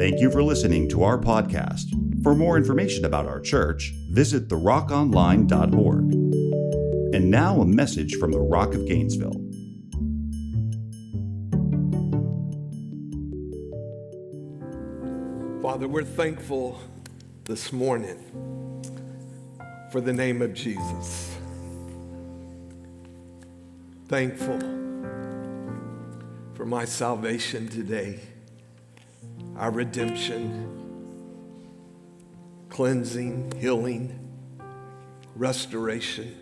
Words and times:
Thank 0.00 0.18
you 0.18 0.30
for 0.30 0.42
listening 0.42 0.88
to 0.88 1.02
our 1.02 1.18
podcast. 1.18 1.92
For 2.22 2.34
more 2.34 2.56
information 2.56 3.04
about 3.04 3.26
our 3.26 3.38
church, 3.38 3.92
visit 4.08 4.48
therockonline.org. 4.48 6.14
And 7.14 7.30
now 7.30 7.60
a 7.60 7.66
message 7.66 8.14
from 8.14 8.32
the 8.32 8.40
Rock 8.40 8.72
of 8.72 8.88
Gainesville. 8.88 9.34
Father, 15.60 15.86
we're 15.86 16.02
thankful 16.02 16.80
this 17.44 17.70
morning 17.70 18.16
for 19.92 20.00
the 20.00 20.14
name 20.14 20.40
of 20.40 20.54
Jesus. 20.54 21.36
Thankful 24.08 24.60
for 26.54 26.64
my 26.64 26.86
salvation 26.86 27.68
today, 27.68 28.20
our 29.60 29.70
redemption, 29.70 30.66
cleansing, 32.70 33.52
healing, 33.60 34.18
restoration, 35.36 36.34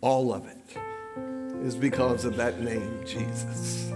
all 0.00 0.32
of 0.32 0.46
it 0.46 0.78
is 1.64 1.74
because 1.74 2.24
of 2.24 2.36
that 2.36 2.60
name, 2.60 3.00
Jesus. 3.04 3.90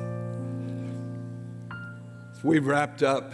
We've 2.42 2.66
wrapped 2.66 3.04
up 3.04 3.32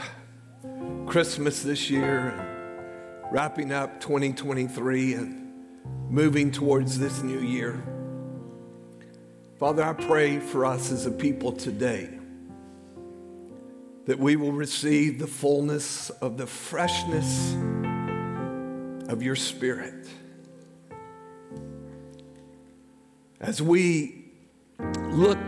Christmas 1.06 1.62
this 1.62 1.88
year 1.88 2.28
and 2.28 3.32
wrapping 3.32 3.72
up 3.72 4.02
2023 4.02 5.14
and 5.14 5.50
moving 6.10 6.52
towards 6.52 6.98
this 6.98 7.22
new 7.22 7.40
year. 7.40 7.82
Father, 9.58 9.82
I 9.82 9.94
pray 9.94 10.40
for 10.40 10.66
us 10.66 10.92
as 10.92 11.06
a 11.06 11.10
people 11.10 11.52
today 11.52 12.13
that 14.06 14.18
we 14.18 14.36
will 14.36 14.52
receive 14.52 15.18
the 15.18 15.26
fullness 15.26 16.10
of 16.10 16.36
the 16.36 16.46
freshness 16.46 17.54
of 19.08 19.22
your 19.22 19.36
Spirit. 19.36 20.06
As 23.40 23.62
we 23.62 24.26
look 25.10 25.38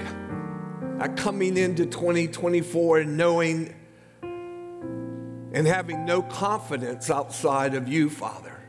at 1.00 1.16
coming 1.16 1.56
into 1.56 1.84
2024 1.86 3.00
and 3.00 3.16
knowing 3.16 3.74
and 4.22 5.66
having 5.66 6.04
no 6.04 6.22
confidence 6.22 7.10
outside 7.10 7.74
of 7.74 7.88
you, 7.88 8.10
Father. 8.10 8.60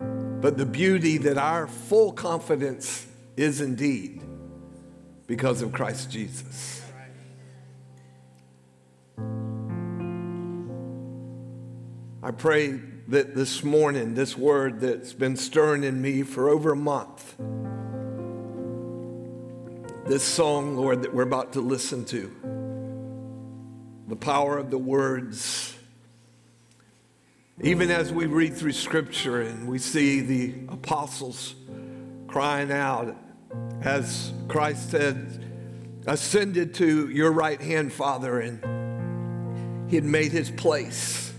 But 0.00 0.58
the 0.58 0.66
beauty 0.66 1.18
that 1.18 1.38
our 1.38 1.68
full 1.68 2.12
confidence 2.12 3.06
is 3.36 3.60
indeed 3.60 4.20
because 5.26 5.62
of 5.62 5.72
Christ 5.72 6.10
Jesus. 6.10 6.82
I 12.24 12.30
pray 12.30 12.78
that 13.08 13.34
this 13.34 13.64
morning, 13.64 14.14
this 14.14 14.38
word 14.38 14.78
that's 14.78 15.12
been 15.12 15.34
stirring 15.34 15.82
in 15.82 16.00
me 16.00 16.22
for 16.22 16.48
over 16.48 16.70
a 16.70 16.76
month, 16.76 17.34
this 20.06 20.22
song, 20.22 20.76
Lord, 20.76 21.02
that 21.02 21.12
we're 21.12 21.24
about 21.24 21.54
to 21.54 21.60
listen 21.60 22.04
to, 22.04 22.30
the 24.06 24.14
power 24.14 24.56
of 24.56 24.70
the 24.70 24.78
words. 24.78 25.74
Even 27.60 27.90
as 27.90 28.12
we 28.12 28.26
read 28.26 28.54
through 28.56 28.72
scripture 28.72 29.42
and 29.42 29.66
we 29.66 29.80
see 29.80 30.20
the 30.20 30.54
apostles 30.68 31.56
crying 32.28 32.70
out, 32.70 33.16
as 33.80 34.32
Christ 34.46 34.92
said, 34.92 35.44
ascended 36.06 36.74
to 36.74 37.08
your 37.08 37.32
right 37.32 37.60
hand, 37.60 37.92
Father, 37.92 38.38
and 38.38 39.90
he 39.90 39.96
had 39.96 40.04
made 40.04 40.30
his 40.30 40.52
place 40.52 41.31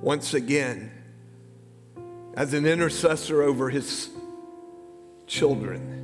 once 0.00 0.34
again 0.34 0.90
as 2.34 2.54
an 2.54 2.66
intercessor 2.66 3.42
over 3.42 3.70
his 3.70 4.10
children. 5.26 5.98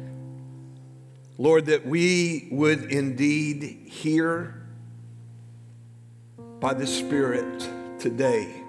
Lord, 1.38 1.66
that 1.66 1.86
we 1.86 2.48
would 2.50 2.92
indeed 2.92 3.88
hear 3.88 4.62
by 6.60 6.74
the 6.74 6.86
Spirit 6.86 7.68
today 7.98 8.62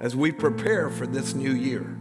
as 0.00 0.16
we 0.16 0.32
prepare 0.32 0.90
for 0.90 1.06
this 1.06 1.34
new 1.34 1.52
year. 1.52 1.96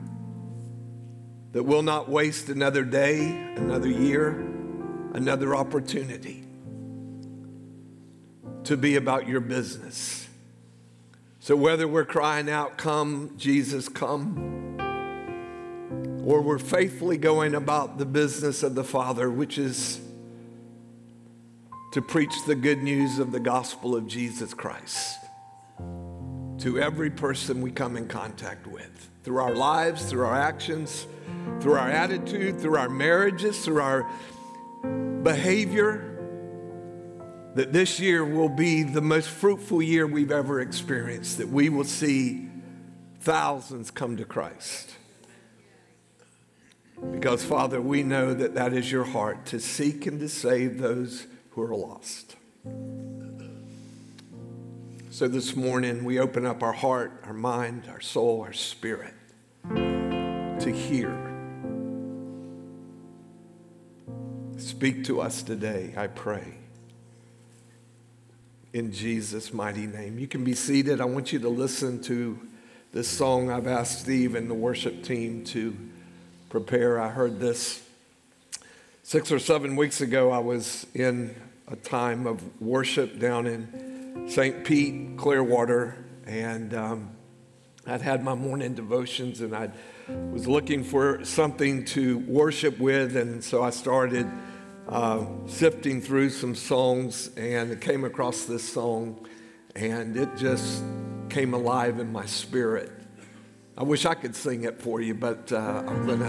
That 1.52 1.64
we'll 1.64 1.84
not 1.84 2.10
waste 2.10 2.50
another 2.50 2.84
day, 2.84 3.30
another 3.56 3.90
year, 3.90 4.32
another 5.14 5.56
opportunity 5.56 6.44
to 8.64 8.78
be 8.78 8.96
about 8.96 9.28
your 9.28 9.42
business. 9.42 10.21
So, 11.44 11.56
whether 11.56 11.88
we're 11.88 12.06
crying 12.06 12.52
out, 12.52 12.78
Come, 12.78 13.34
Jesus, 13.36 13.90
come, 13.90 14.78
or 16.24 16.40
we're 16.40 16.60
faithfully 16.60 17.18
going 17.18 17.56
about 17.56 17.98
the 17.98 18.06
business 18.06 18.62
of 18.62 18.76
the 18.76 18.84
Father, 18.84 19.28
which 19.28 19.58
is 19.58 20.00
to 21.94 22.02
preach 22.04 22.34
the 22.46 22.54
good 22.54 22.84
news 22.84 23.18
of 23.18 23.32
the 23.32 23.40
gospel 23.40 23.96
of 23.96 24.06
Jesus 24.06 24.54
Christ 24.54 25.18
to 26.60 26.78
every 26.80 27.10
person 27.10 27.60
we 27.60 27.72
come 27.72 27.98
in 27.98 28.08
contact 28.08 28.68
with 28.68 29.10
through 29.24 29.40
our 29.40 29.56
lives, 29.56 30.06
through 30.06 30.28
our 30.28 30.36
actions, 30.36 31.08
through 31.60 31.74
our 31.74 31.90
attitude, 31.90 32.60
through 32.60 32.78
our 32.78 32.88
marriages, 32.88 33.66
through 33.66 33.82
our 33.82 34.08
behavior 35.24 36.11
that 37.56 37.74
this 37.74 38.00
year 38.00 38.24
will 38.24 38.50
be 38.50 38.84
the 38.84 39.02
most 39.02 39.30
fruitful 39.30 39.82
year 39.82 40.08
we've 40.08 40.32
ever 40.32 40.62
experienced, 40.62 41.38
that 41.38 41.50
we 41.50 41.70
will 41.70 41.84
see 41.84 42.50
thousands 43.20 43.92
come 43.92 44.16
to 44.18 44.26
Christ. 44.26 44.96
Because, 47.12 47.44
Father, 47.44 47.82
we 47.82 48.04
know 48.04 48.34
that 48.34 48.54
that 48.56 48.74
is 48.74 48.92
your 48.92 49.04
heart 49.04 49.46
to 49.48 49.60
seek 49.60 50.06
and 50.06 50.20
to 50.20 50.30
save 50.30 50.78
those 50.78 51.28
who 51.52 51.62
are 51.64 51.76
lost. 51.76 52.36
So 55.10 55.28
this 55.28 55.56
morning, 55.56 56.06
we 56.06 56.20
open 56.20 56.46
up 56.46 56.64
our 56.64 56.72
heart, 56.72 57.22
our 57.26 57.34
mind, 57.34 57.84
our 57.90 58.00
soul, 58.00 58.42
our 58.42 58.54
spirit 58.54 59.14
to 59.68 60.72
hear. 60.72 61.28
Speak 64.58 65.04
to 65.06 65.20
us 65.20 65.44
today, 65.44 65.94
I 65.98 66.08
pray 66.08 66.61
in 68.74 68.92
Jesus' 68.92 69.54
mighty 69.54 69.88
name. 69.88 70.18
You 70.18 70.28
can 70.28 70.44
be 70.44 70.54
seated. 70.54 71.02
I 71.02 71.06
want 71.06 71.34
you 71.34 71.40
to 71.40 71.50
listen 71.50 72.02
to 72.04 72.40
this 72.94 73.08
song 73.08 73.50
I've 73.50 73.68
asked 73.68 74.02
Steve 74.02 74.36
and 74.36 74.50
the 74.50 74.54
worship 74.54 75.04
team 75.04 75.44
to 75.46 75.76
prepare. 76.50 77.00
I 77.00 77.10
heard 77.10 77.40
this 77.40 77.84
six 79.04 79.32
or 79.32 79.40
seven 79.40 79.76
weeks 79.76 80.02
ago. 80.02 80.32
I 80.32 80.40
was 80.40 80.86
in 80.94 81.36
a 81.68 81.76
time 81.76 82.28
of 82.28 82.62
worship 82.62 83.20
down 83.20 83.48
in 83.48 84.28
St. 84.30 84.64
Pete, 84.64 85.18
Clearwater, 85.18 86.06
and 86.26 86.74
um, 86.74 87.12
I'd 87.86 88.02
had 88.02 88.24
my 88.24 88.36
morning 88.36 88.74
devotions 88.74 89.42
and 89.42 89.56
I 89.56 89.70
was 90.32 90.48
looking 90.48 90.84
for 90.84 91.24
something 91.24 91.86
to 91.86 92.20
worship 92.20 92.80
with, 92.80 93.16
and 93.16 93.44
so 93.44 93.64
I 93.64 93.70
started 93.70 94.30
uh, 94.92 95.26
sifting 95.48 96.02
through 96.02 96.30
some 96.30 96.54
songs 96.54 97.30
and 97.38 97.80
came 97.80 98.04
across 98.04 98.44
this 98.44 98.68
song, 98.68 99.26
and 99.74 100.18
it 100.18 100.36
just 100.36 100.84
came 101.30 101.54
alive 101.54 102.00
in 102.00 102.12
my 102.12 102.26
spirit. 102.26 102.92
I 103.78 103.84
wish 103.84 104.06
I 104.06 104.14
could 104.14 104.36
sing 104.36 104.66
it 104.66 104.82
for 104.82 105.00
you, 105.00 105.14
but 105.16 105.52
uh, 105.52 105.84
I'm 105.88 106.06
gonna 106.06 106.28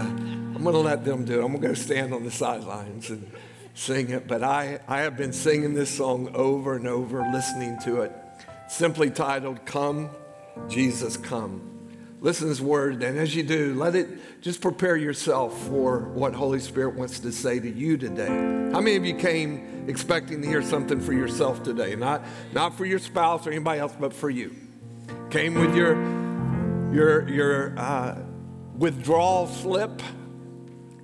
I'm 0.55 0.63
gonna 0.63 0.77
let 0.77 1.03
them 1.03 1.25
do 1.25 1.41
it. 1.41 1.45
I'm 1.45 1.53
gonna 1.53 1.67
go 1.67 1.73
stand 1.73 2.13
on 2.13 2.23
the 2.23 2.31
sidelines 2.31 3.09
and 3.09 3.29
sing 3.73 4.11
it. 4.11 4.27
But 4.27 4.43
I 4.43 4.79
I 4.87 5.01
have 5.01 5.17
been 5.17 5.33
singing 5.33 5.73
this 5.73 5.89
song 5.89 6.33
over 6.33 6.75
and 6.75 6.87
over, 6.87 7.21
listening 7.33 7.77
to 7.83 8.01
it, 8.01 8.13
simply 8.69 9.11
titled 9.11 9.65
"Come, 9.65 10.09
Jesus, 10.69 11.17
Come." 11.17 11.72
Listen 12.23 12.45
to 12.45 12.49
His 12.51 12.61
word, 12.61 13.03
and 13.03 13.19
as 13.19 13.35
you 13.35 13.43
do, 13.43 13.73
let 13.73 13.95
it 13.95 14.41
just 14.41 14.61
prepare 14.61 14.95
yourself 14.95 15.67
for 15.67 15.99
what 15.99 16.33
Holy 16.33 16.61
Spirit 16.61 16.95
wants 16.95 17.19
to 17.19 17.33
say 17.33 17.59
to 17.59 17.69
you 17.69 17.97
today. 17.97 18.29
How 18.71 18.79
many 18.79 18.95
of 18.95 19.03
you 19.03 19.13
came 19.15 19.83
expecting 19.89 20.41
to 20.41 20.47
hear 20.47 20.63
something 20.63 21.01
for 21.01 21.11
yourself 21.11 21.63
today? 21.63 21.97
Not, 21.97 22.23
not 22.53 22.77
for 22.77 22.85
your 22.85 22.99
spouse 22.99 23.45
or 23.45 23.51
anybody 23.51 23.81
else, 23.81 23.93
but 23.99 24.13
for 24.13 24.29
you. 24.29 24.55
Came 25.31 25.55
with 25.55 25.75
your, 25.75 25.95
your, 26.93 27.27
your 27.27 27.77
uh, 27.77 28.17
withdrawal 28.77 29.47
slip, 29.47 30.01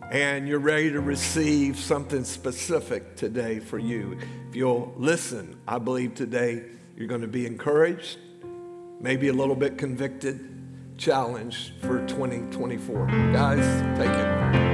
and 0.09 0.47
you're 0.47 0.59
ready 0.59 0.89
to 0.89 1.01
receive 1.01 1.77
something 1.77 2.23
specific 2.23 3.17
today 3.17 3.59
for 3.59 3.77
you. 3.77 4.17
If 4.47 4.55
you'll 4.55 4.93
listen, 4.95 5.59
I 5.67 5.79
believe 5.79 6.15
today 6.15 6.63
you're 6.95 7.07
going 7.07 7.23
to 7.23 7.27
be 7.27 7.45
encouraged, 7.45 8.19
maybe 9.01 9.27
a 9.27 9.33
little 9.33 9.55
bit 9.55 9.77
convicted 9.77 10.48
challenge 10.99 11.73
for 11.79 12.05
2024. 12.07 13.07
Guys, 13.31 13.97
take 13.97 14.09
it. 14.09 14.68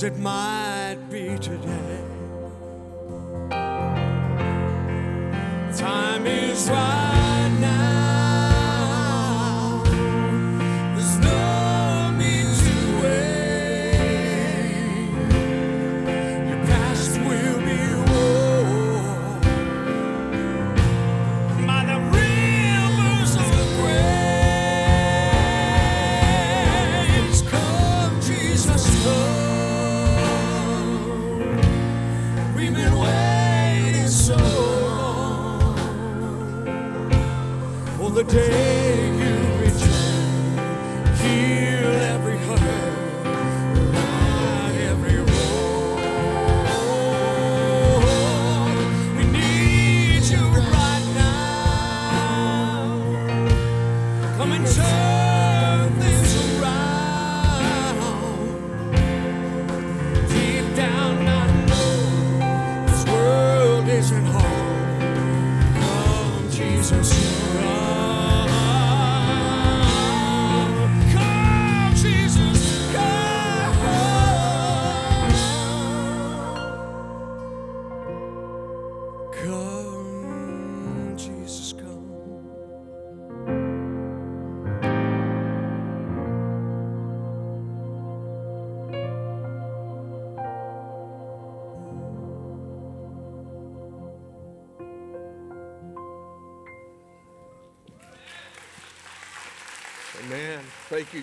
Cause 0.00 0.04
it 0.04 0.18
might 0.18 0.69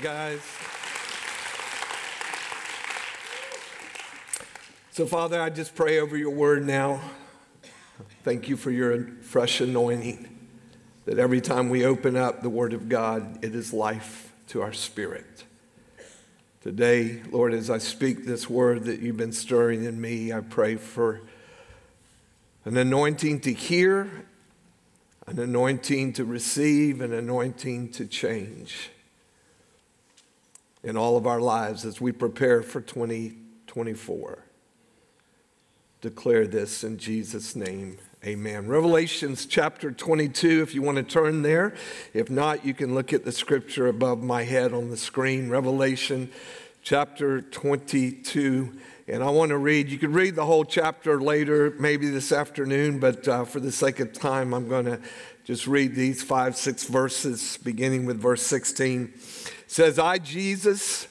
guys. 0.08 0.40
So, 4.92 5.06
Father, 5.06 5.42
I 5.42 5.50
just 5.50 5.76
pray 5.76 6.00
over 6.00 6.16
your 6.16 6.30
word 6.30 6.66
now. 6.66 7.02
Thank 8.24 8.48
you 8.48 8.56
for 8.56 8.72
your 8.72 9.06
fresh 9.22 9.60
anointing, 9.60 10.30
that 11.04 11.20
every 11.20 11.42
time 11.42 11.68
we 11.68 11.84
open 11.84 12.16
up 12.16 12.42
the 12.42 12.50
word 12.50 12.72
of 12.72 12.88
God, 12.88 13.44
it 13.44 13.54
is 13.54 13.74
life 13.74 14.32
to 14.48 14.62
our 14.62 14.72
spirit. 14.72 15.44
Today, 16.62 17.22
Lord, 17.30 17.54
as 17.54 17.70
I 17.70 17.78
speak 17.78 18.26
this 18.26 18.50
word 18.50 18.86
that 18.86 19.02
you've 19.02 19.18
been 19.18 19.34
stirring 19.34 19.84
in 19.84 20.00
me, 20.00 20.32
I 20.32 20.40
pray 20.40 20.78
for 20.78 21.20
an 22.64 22.78
anointing 22.78 23.42
to 23.42 23.52
hear 23.52 24.10
an 25.26 25.38
anointing 25.38 26.14
to 26.14 26.24
receive, 26.24 27.02
an 27.02 27.12
anointing 27.12 27.92
to 27.92 28.06
change 28.06 28.92
in 30.84 30.98
all 30.98 31.18
of 31.18 31.28
our 31.28 31.42
lives 31.42 31.86
as 31.86 32.00
we 32.00 32.12
prepare 32.12 32.62
for 32.62 32.82
2024. 32.82 34.44
Declare 36.02 36.48
this 36.48 36.84
in 36.84 36.98
Jesus' 36.98 37.56
name. 37.56 37.98
Amen. 38.26 38.68
Revelations 38.68 39.46
chapter 39.46 39.92
22, 39.92 40.62
if 40.62 40.76
you 40.76 40.82
want 40.82 40.98
to 40.98 41.04
turn 41.04 41.42
there. 41.42 41.74
If 42.14 42.30
not, 42.30 42.66
you 42.66 42.74
can 42.74 42.94
look 42.94 43.14
at 43.14 43.26
the 43.26 43.32
scripture 43.32 43.88
above 43.88 44.22
my 44.22 44.44
head 44.44 44.74
on 44.74 44.90
the 44.90 44.98
screen. 44.98 45.50
Revelation 45.50 46.32
chapter 46.82 47.42
22. 47.42 48.78
And 49.08 49.24
I 49.24 49.30
want 49.30 49.50
to 49.50 49.58
read, 49.58 49.90
you 49.90 49.98
could 49.98 50.14
read 50.14 50.36
the 50.36 50.46
whole 50.46 50.66
chapter 50.66 51.22
later, 51.22 51.74
maybe 51.80 52.10
this 52.10 52.32
afternoon, 52.32 53.00
but 53.00 53.28
uh, 53.28 53.46
for 53.46 53.60
the 53.60 53.72
sake 53.72 54.00
of 54.00 54.14
time, 54.14 54.54
I'm 54.54 54.68
going 54.68 54.86
to 54.86 55.00
just 55.48 55.66
read 55.66 55.96
these 55.96 56.22
five, 56.22 56.58
six 56.58 56.84
verses, 56.84 57.58
beginning 57.64 58.06
with 58.06 58.20
verse 58.20 58.42
16. 58.42 59.14
It 59.16 59.72
says, 59.72 59.98
I, 59.98 60.18
Jesus, 60.18 61.08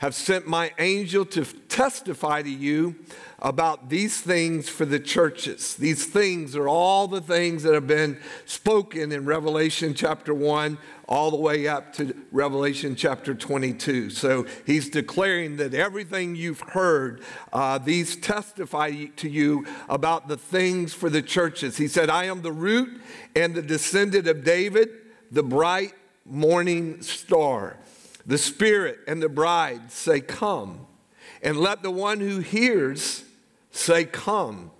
have 0.00 0.14
sent 0.14 0.46
my 0.46 0.72
angel 0.78 1.26
to 1.26 1.44
testify 1.68 2.40
to 2.40 2.48
you 2.48 2.94
about 3.38 3.90
these 3.90 4.18
things 4.18 4.66
for 4.66 4.86
the 4.86 4.98
churches. 4.98 5.76
These 5.76 6.06
things 6.06 6.56
are 6.56 6.66
all 6.66 7.06
the 7.06 7.20
things 7.20 7.64
that 7.64 7.74
have 7.74 7.86
been 7.86 8.18
spoken 8.46 9.12
in 9.12 9.26
Revelation 9.26 9.92
chapter 9.92 10.32
1 10.32 10.78
all 11.06 11.30
the 11.30 11.36
way 11.36 11.68
up 11.68 11.92
to 11.94 12.14
Revelation 12.32 12.96
chapter 12.96 13.34
22. 13.34 14.08
So 14.08 14.46
he's 14.64 14.88
declaring 14.88 15.58
that 15.58 15.74
everything 15.74 16.34
you've 16.34 16.60
heard, 16.60 17.20
uh, 17.52 17.76
these 17.76 18.16
testify 18.16 19.04
to 19.16 19.28
you 19.28 19.66
about 19.90 20.28
the 20.28 20.38
things 20.38 20.94
for 20.94 21.10
the 21.10 21.20
churches. 21.20 21.76
He 21.76 21.88
said, 21.88 22.08
I 22.08 22.24
am 22.24 22.40
the 22.40 22.52
root 22.52 23.02
and 23.36 23.54
the 23.54 23.62
descendant 23.62 24.26
of 24.26 24.44
David, 24.44 24.88
the 25.30 25.42
bright 25.42 25.92
morning 26.24 27.02
star. 27.02 27.76
The 28.26 28.38
Spirit 28.38 29.00
and 29.06 29.22
the 29.22 29.28
bride 29.28 29.90
say, 29.92 30.20
Come. 30.20 30.86
And 31.42 31.58
let 31.58 31.82
the 31.82 31.90
one 31.90 32.20
who 32.20 32.38
hears 32.38 33.24
say, 33.70 34.04
Come. 34.04 34.70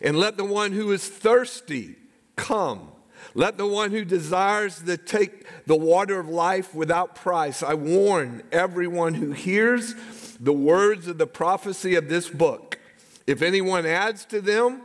And 0.00 0.18
let 0.18 0.36
the 0.36 0.44
one 0.44 0.72
who 0.72 0.92
is 0.92 1.06
thirsty 1.08 1.96
come. 2.36 2.88
Let 3.34 3.58
the 3.58 3.66
one 3.66 3.90
who 3.90 4.04
desires 4.04 4.82
to 4.82 4.96
take 4.96 5.46
the 5.66 5.76
water 5.76 6.18
of 6.18 6.28
life 6.28 6.74
without 6.74 7.14
price. 7.14 7.62
I 7.62 7.74
warn 7.74 8.42
everyone 8.50 9.14
who 9.14 9.32
hears 9.32 9.94
the 10.40 10.52
words 10.52 11.08
of 11.08 11.18
the 11.18 11.26
prophecy 11.26 11.94
of 11.94 12.08
this 12.08 12.28
book. 12.28 12.78
If 13.26 13.42
anyone 13.42 13.84
adds 13.84 14.24
to 14.26 14.40
them, 14.40 14.82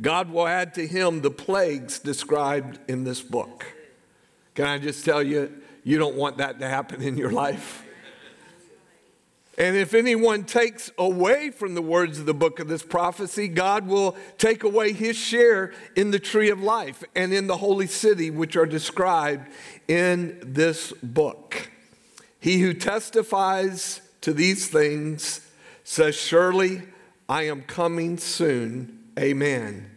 God 0.00 0.30
will 0.30 0.46
add 0.46 0.74
to 0.74 0.86
him 0.86 1.20
the 1.20 1.30
plagues 1.30 1.98
described 1.98 2.78
in 2.88 3.04
this 3.04 3.20
book. 3.20 3.66
Can 4.54 4.66
I 4.66 4.78
just 4.78 5.04
tell 5.04 5.22
you, 5.22 5.60
you 5.84 5.98
don't 5.98 6.16
want 6.16 6.38
that 6.38 6.58
to 6.60 6.68
happen 6.68 7.02
in 7.02 7.16
your 7.16 7.30
life. 7.30 7.84
And 9.58 9.76
if 9.76 9.92
anyone 9.92 10.44
takes 10.44 10.92
away 10.96 11.50
from 11.50 11.74
the 11.74 11.82
words 11.82 12.20
of 12.20 12.26
the 12.26 12.34
book 12.34 12.60
of 12.60 12.68
this 12.68 12.84
prophecy, 12.84 13.48
God 13.48 13.88
will 13.88 14.16
take 14.38 14.62
away 14.62 14.92
his 14.92 15.16
share 15.16 15.72
in 15.96 16.12
the 16.12 16.20
tree 16.20 16.48
of 16.48 16.62
life 16.62 17.02
and 17.16 17.34
in 17.34 17.48
the 17.48 17.56
holy 17.56 17.88
city, 17.88 18.30
which 18.30 18.54
are 18.54 18.66
described 18.66 19.48
in 19.88 20.38
this 20.44 20.92
book. 21.02 21.72
He 22.38 22.60
who 22.60 22.72
testifies 22.72 24.00
to 24.20 24.32
these 24.32 24.68
things 24.68 25.40
says, 25.82 26.14
Surely 26.14 26.82
I 27.28 27.42
am 27.42 27.62
coming 27.62 28.16
soon. 28.16 29.10
Amen. 29.18 29.90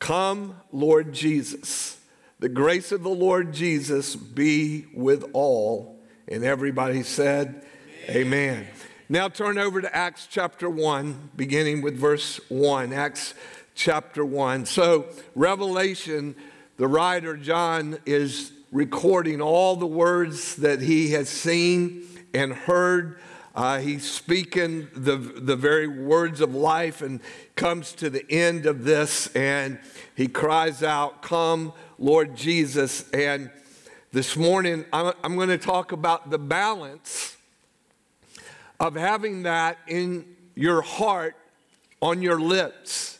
Come, 0.00 0.56
Lord 0.72 1.12
Jesus. 1.12 1.98
The 2.38 2.48
grace 2.50 2.92
of 2.92 3.02
the 3.02 3.08
Lord 3.08 3.54
Jesus 3.54 4.14
be 4.14 4.84
with 4.92 5.24
all. 5.32 5.98
And 6.28 6.44
everybody 6.44 7.02
said, 7.02 7.64
Amen. 8.10 8.26
Amen. 8.26 8.66
Now 9.08 9.28
turn 9.28 9.56
over 9.56 9.80
to 9.80 9.96
Acts 9.96 10.28
chapter 10.30 10.68
1, 10.68 11.30
beginning 11.34 11.80
with 11.80 11.96
verse 11.96 12.38
1. 12.50 12.92
Acts 12.92 13.32
chapter 13.74 14.22
1. 14.22 14.66
So, 14.66 15.06
Revelation, 15.34 16.34
the 16.76 16.86
writer 16.86 17.38
John 17.38 17.98
is 18.04 18.52
recording 18.70 19.40
all 19.40 19.76
the 19.76 19.86
words 19.86 20.56
that 20.56 20.82
he 20.82 21.12
has 21.12 21.30
seen 21.30 22.06
and 22.34 22.52
heard. 22.52 23.18
Uh, 23.54 23.78
he's 23.78 24.10
speaking 24.10 24.88
the, 24.94 25.16
the 25.16 25.56
very 25.56 25.88
words 25.88 26.42
of 26.42 26.54
life 26.54 27.00
and 27.00 27.22
comes 27.54 27.92
to 27.92 28.10
the 28.10 28.30
end 28.30 28.66
of 28.66 28.84
this 28.84 29.28
and 29.28 29.78
he 30.14 30.28
cries 30.28 30.82
out, 30.82 31.22
Come, 31.22 31.72
Lord 31.98 32.36
Jesus. 32.36 33.08
And 33.10 33.50
this 34.12 34.36
morning, 34.36 34.84
I'm, 34.92 35.12
I'm 35.22 35.36
going 35.36 35.48
to 35.48 35.58
talk 35.58 35.92
about 35.92 36.30
the 36.30 36.38
balance 36.38 37.36
of 38.78 38.94
having 38.94 39.44
that 39.44 39.78
in 39.86 40.24
your 40.54 40.82
heart, 40.82 41.36
on 42.00 42.22
your 42.22 42.40
lips. 42.40 43.18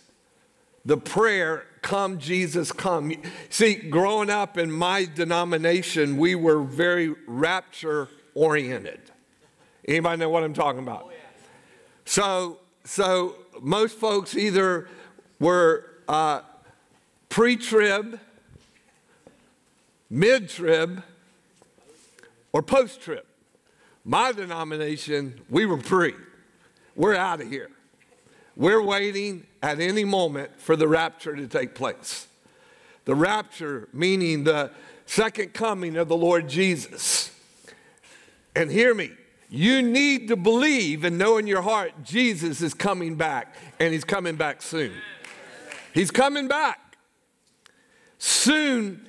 The 0.85 0.97
prayer, 0.97 1.67
Come, 1.87 2.19
Jesus, 2.19 2.73
come. 2.73 3.13
See, 3.49 3.77
growing 3.77 4.29
up 4.29 4.59
in 4.59 4.73
my 4.73 5.05
denomination, 5.05 6.17
we 6.17 6.35
were 6.35 6.61
very 6.61 7.15
rapture 7.29 8.09
oriented. 8.35 9.01
Anybody 9.87 10.19
know 10.19 10.29
what 10.29 10.43
I'm 10.43 10.53
talking 10.53 10.81
about? 10.81 11.13
So, 12.05 12.59
so 12.83 13.37
most 13.63 13.97
folks 13.99 14.37
either 14.37 14.89
were 15.39 15.89
uh, 16.09 16.41
pre 17.29 17.55
trib 17.55 18.19
mid 20.11 20.49
trib, 20.49 21.03
or 22.53 22.63
post 22.63 23.01
trib. 23.01 23.25
My 24.05 24.33
denomination, 24.33 25.41
we 25.51 25.67
were 25.67 25.79
pre. 25.79 26.15
We're 26.95 27.17
out 27.17 27.41
of 27.41 27.51
here. 27.51 27.71
We're 28.55 28.83
waiting 28.83 29.47
at 29.63 29.81
any 29.81 30.05
moment 30.05 30.59
for 30.59 30.77
the 30.77 30.89
rapture 30.89 31.37
to 31.37 31.47
take 31.47 31.75
place. 31.75 32.27
The 33.05 33.15
rapture, 33.15 33.89
meaning 33.93 34.45
the 34.45 34.71
second 35.05 35.53
coming 35.53 35.97
of 35.97 36.09
the 36.09 36.17
Lord 36.17 36.49
Jesus. 36.49 37.31
And 38.55 38.71
hear 38.71 38.95
me, 38.95 39.11
you 39.51 39.83
need 39.83 40.29
to 40.29 40.37
believe 40.37 41.05
and 41.05 41.19
know 41.19 41.37
in 41.37 41.47
your 41.47 41.63
heart 41.63 41.93
Jesus 42.03 42.63
is 42.63 42.73
coming 42.73 43.17
back, 43.17 43.55
and 43.79 43.93
he's 43.93 44.05
coming 44.05 44.37
back 44.37 44.63
soon. 44.63 44.93
He's 45.93 46.11
coming 46.11 46.49
back. 46.49 46.97
Soon 48.19 49.07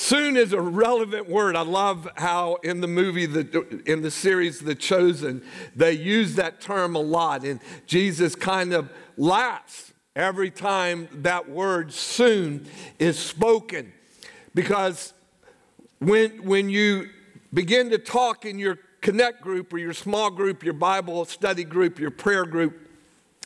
Soon 0.00 0.38
is 0.38 0.54
a 0.54 0.60
relevant 0.60 1.28
word. 1.28 1.54
I 1.56 1.60
love 1.60 2.08
how 2.16 2.54
in 2.64 2.80
the 2.80 2.88
movie, 2.88 3.26
the, 3.26 3.82
in 3.84 4.00
the 4.00 4.10
series 4.10 4.58
The 4.58 4.74
Chosen, 4.74 5.42
they 5.76 5.92
use 5.92 6.36
that 6.36 6.58
term 6.58 6.96
a 6.96 7.00
lot. 7.00 7.44
And 7.44 7.60
Jesus 7.84 8.34
kind 8.34 8.72
of 8.72 8.90
laughs 9.18 9.92
every 10.16 10.50
time 10.50 11.06
that 11.12 11.50
word 11.50 11.92
soon 11.92 12.66
is 12.98 13.18
spoken. 13.18 13.92
Because 14.54 15.12
when, 15.98 16.44
when 16.44 16.70
you 16.70 17.10
begin 17.52 17.90
to 17.90 17.98
talk 17.98 18.46
in 18.46 18.58
your 18.58 18.78
connect 19.02 19.42
group 19.42 19.70
or 19.70 19.78
your 19.78 19.92
small 19.92 20.30
group, 20.30 20.64
your 20.64 20.72
Bible 20.72 21.26
study 21.26 21.62
group, 21.62 21.98
your 21.98 22.10
prayer 22.10 22.46
group, 22.46 22.89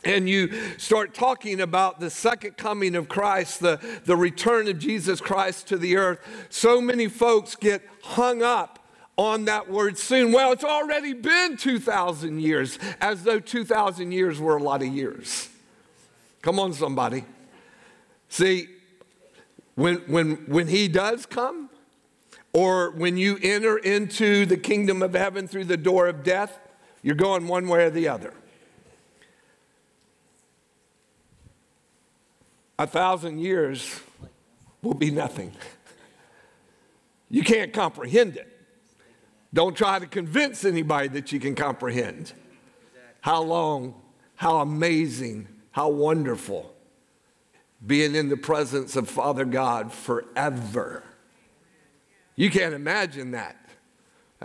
and 0.05 0.29
you 0.29 0.51
start 0.77 1.13
talking 1.13 1.59
about 1.59 1.99
the 1.99 2.09
second 2.09 2.57
coming 2.57 2.95
of 2.95 3.09
Christ, 3.09 3.59
the, 3.59 3.79
the 4.05 4.15
return 4.15 4.67
of 4.67 4.79
Jesus 4.79 5.19
Christ 5.19 5.67
to 5.69 5.77
the 5.77 5.97
earth, 5.97 6.19
so 6.49 6.79
many 6.79 7.07
folks 7.07 7.55
get 7.55 7.81
hung 8.03 8.43
up 8.43 8.79
on 9.17 9.45
that 9.45 9.69
word 9.69 9.97
soon. 9.97 10.31
Well, 10.31 10.51
it's 10.51 10.63
already 10.63 11.13
been 11.13 11.57
2,000 11.57 12.39
years, 12.39 12.77
as 13.01 13.23
though 13.23 13.39
2,000 13.39 14.11
years 14.11 14.39
were 14.39 14.57
a 14.57 14.63
lot 14.63 14.81
of 14.81 14.89
years. 14.89 15.49
Come 16.41 16.59
on, 16.59 16.73
somebody. 16.73 17.25
See, 18.29 18.67
when, 19.73 19.95
when, 20.07 20.35
when 20.47 20.67
he 20.67 20.87
does 20.87 21.25
come, 21.25 21.69
or 22.53 22.91
when 22.91 23.17
you 23.17 23.37
enter 23.41 23.77
into 23.77 24.45
the 24.45 24.55
kingdom 24.55 25.01
of 25.01 25.13
heaven 25.13 25.47
through 25.47 25.65
the 25.65 25.75
door 25.77 26.07
of 26.07 26.23
death, 26.23 26.59
you're 27.01 27.15
going 27.15 27.47
one 27.47 27.67
way 27.67 27.85
or 27.85 27.89
the 27.89 28.07
other. 28.07 28.33
A 32.77 32.87
thousand 32.87 33.39
years 33.39 33.99
will 34.81 34.93
be 34.93 35.11
nothing. 35.11 35.51
You 37.29 37.43
can't 37.43 37.73
comprehend 37.73 38.37
it. 38.37 38.51
Don't 39.53 39.75
try 39.75 39.99
to 39.99 40.05
convince 40.05 40.65
anybody 40.65 41.07
that 41.09 41.31
you 41.31 41.39
can 41.39 41.55
comprehend 41.55 42.33
how 43.21 43.41
long, 43.41 43.95
how 44.35 44.59
amazing, 44.59 45.47
how 45.71 45.89
wonderful 45.89 46.73
being 47.85 48.15
in 48.15 48.29
the 48.29 48.37
presence 48.37 48.95
of 48.95 49.09
Father 49.09 49.45
God 49.45 49.91
forever. 49.91 51.03
You 52.35 52.49
can't 52.49 52.73
imagine 52.73 53.31
that 53.31 53.55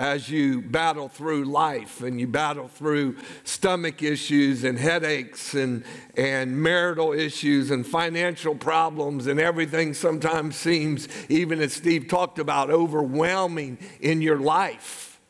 as 0.01 0.31
you 0.31 0.63
battle 0.63 1.09
through 1.11 1.45
life 1.45 2.01
and 2.01 2.19
you 2.19 2.27
battle 2.27 2.69
through 2.69 3.15
stomach 3.45 4.03
issues 4.03 4.65
and 4.65 4.79
headaches 4.79 5.53
and, 5.53 5.85
and 6.17 6.57
marital 6.57 7.13
issues 7.13 7.71
and 7.71 7.87
financial 7.87 8.55
problems 8.55 9.27
and 9.27 9.39
everything 9.39 9.93
sometimes 9.93 10.57
seems, 10.57 11.07
even 11.29 11.61
as 11.61 11.75
Steve 11.75 12.09
talked 12.09 12.39
about, 12.39 12.71
overwhelming 12.71 13.77
in 14.01 14.23
your 14.23 14.39
life. 14.39 15.21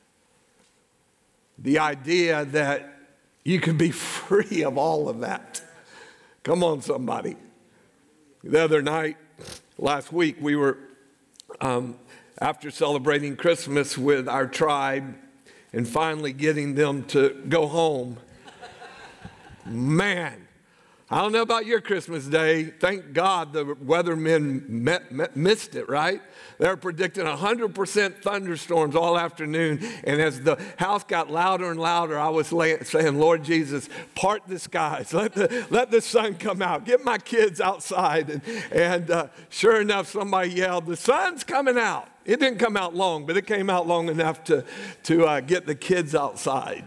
The 1.59 1.81
idea 1.81 2.45
that 2.45 2.97
you 3.43 3.59
can 3.59 3.77
be 3.77 3.91
free 3.91 4.63
of 4.63 4.79
all 4.79 5.09
of 5.09 5.19
that. 5.19 5.61
Come 6.45 6.63
on, 6.63 6.81
somebody. 6.81 7.35
The 8.45 8.63
other 8.63 8.83
night, 8.83 9.17
last 9.79 10.13
week, 10.13 10.37
we 10.41 10.55
were 10.55 10.79
um, 11.61 11.99
after 12.41 12.71
celebrating 12.71 13.37
Christmas 13.37 13.99
with 13.99 14.29
our 14.29 14.47
tribe 14.47 15.15
and 15.73 15.87
finally 15.87 16.33
getting 16.33 16.75
them 16.75 17.05
to 17.05 17.43
go 17.49 17.67
home, 17.67 18.19
man, 19.67 20.49
I 21.13 21.21
don't 21.21 21.33
know 21.33 21.43
about 21.43 21.67
your 21.67 21.81
Christmas 21.81 22.25
day. 22.25 22.67
Thank 22.67 23.13
God 23.13 23.53
the 23.53 23.65
weathermen 23.65 24.69
met, 24.69 25.11
met, 25.11 25.37
missed 25.37 25.75
it, 25.75 25.89
right? 25.89 26.23
They 26.59 26.69
were 26.69 26.77
predicting 26.77 27.25
100% 27.25 28.23
thunderstorms 28.23 28.95
all 28.95 29.19
afternoon. 29.19 29.81
And 30.05 30.21
as 30.21 30.41
the 30.41 30.57
house 30.77 31.03
got 31.03 31.29
louder 31.29 31.69
and 31.69 31.81
louder, 31.81 32.17
I 32.17 32.29
was 32.29 32.47
saying, 32.47 33.19
Lord 33.19 33.43
Jesus, 33.43 33.89
part 34.15 34.43
the 34.47 34.61
skies. 34.61 35.13
Let 35.13 35.35
the, 35.35 35.67
let 35.69 35.91
the 35.91 36.01
sun 36.01 36.37
come 36.37 36.63
out. 36.63 36.85
Get 36.85 37.05
my 37.05 37.19
kids 37.19 37.61
outside. 37.61 38.31
And, 38.31 38.43
and 38.71 39.11
uh, 39.11 39.27
sure 39.49 39.81
enough, 39.81 40.07
somebody 40.07 40.51
yelled, 40.51 40.87
The 40.87 40.97
sun's 40.97 41.43
coming 41.43 41.77
out. 41.77 42.09
It 42.31 42.39
didn't 42.39 42.61
come 42.61 42.77
out 42.77 42.95
long, 42.95 43.27
but 43.27 43.37
it 43.37 43.45
came 43.45 43.69
out 43.69 43.89
long 43.89 44.09
enough 44.09 44.45
to, 44.45 44.65
to 45.03 45.27
uh, 45.27 45.41
get 45.41 45.67
the 45.67 45.75
kids 45.75 46.15
outside. 46.15 46.85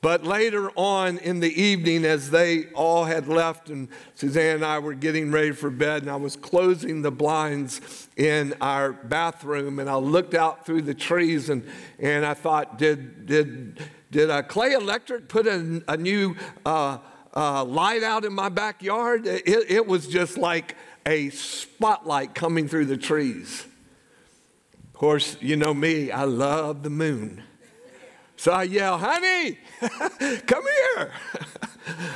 But 0.00 0.22
later 0.22 0.70
on 0.76 1.18
in 1.18 1.40
the 1.40 1.50
evening, 1.60 2.04
as 2.04 2.30
they 2.30 2.66
all 2.66 3.06
had 3.06 3.26
left, 3.26 3.70
and 3.70 3.88
Suzanne 4.14 4.54
and 4.54 4.64
I 4.64 4.78
were 4.78 4.94
getting 4.94 5.32
ready 5.32 5.50
for 5.50 5.68
bed, 5.68 6.02
and 6.02 6.10
I 6.12 6.14
was 6.14 6.36
closing 6.36 7.02
the 7.02 7.10
blinds 7.10 8.06
in 8.16 8.54
our 8.60 8.92
bathroom, 8.92 9.80
and 9.80 9.90
I 9.90 9.96
looked 9.96 10.34
out 10.34 10.64
through 10.64 10.82
the 10.82 10.94
trees, 10.94 11.50
and, 11.50 11.68
and 11.98 12.24
I 12.24 12.34
thought, 12.34 12.78
did, 12.78 13.26
did, 13.26 13.82
did 14.12 14.46
Clay 14.46 14.74
Electric 14.74 15.28
put 15.28 15.48
a, 15.48 15.82
a 15.88 15.96
new 15.96 16.36
uh, 16.64 16.98
uh, 17.34 17.64
light 17.64 18.04
out 18.04 18.24
in 18.24 18.32
my 18.32 18.48
backyard? 18.48 19.26
It, 19.26 19.48
it 19.48 19.86
was 19.88 20.06
just 20.06 20.38
like 20.38 20.76
a 21.04 21.30
spotlight 21.30 22.36
coming 22.36 22.68
through 22.68 22.84
the 22.84 22.96
trees. 22.96 23.66
Of 24.96 25.00
course, 25.00 25.36
you 25.42 25.56
know 25.56 25.74
me, 25.74 26.10
I 26.10 26.24
love 26.24 26.82
the 26.82 26.88
moon. 26.88 27.42
So 28.36 28.50
I 28.50 28.62
yell, 28.62 28.96
honey, 28.96 29.58
come 30.46 30.64
here. 30.96 31.12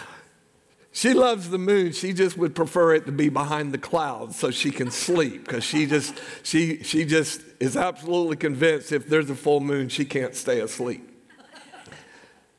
she 0.90 1.12
loves 1.12 1.50
the 1.50 1.58
moon. 1.58 1.92
She 1.92 2.14
just 2.14 2.38
would 2.38 2.54
prefer 2.54 2.94
it 2.94 3.04
to 3.04 3.12
be 3.12 3.28
behind 3.28 3.74
the 3.74 3.78
clouds 3.78 4.36
so 4.36 4.50
she 4.50 4.70
can 4.70 4.90
sleep 4.90 5.44
because 5.44 5.62
she 5.62 5.84
just, 5.84 6.14
she, 6.42 6.82
she 6.82 7.04
just 7.04 7.42
is 7.60 7.76
absolutely 7.76 8.36
convinced 8.36 8.92
if 8.92 9.06
there's 9.10 9.28
a 9.28 9.34
full 9.34 9.60
moon, 9.60 9.90
she 9.90 10.06
can't 10.06 10.34
stay 10.34 10.60
asleep. 10.60 11.06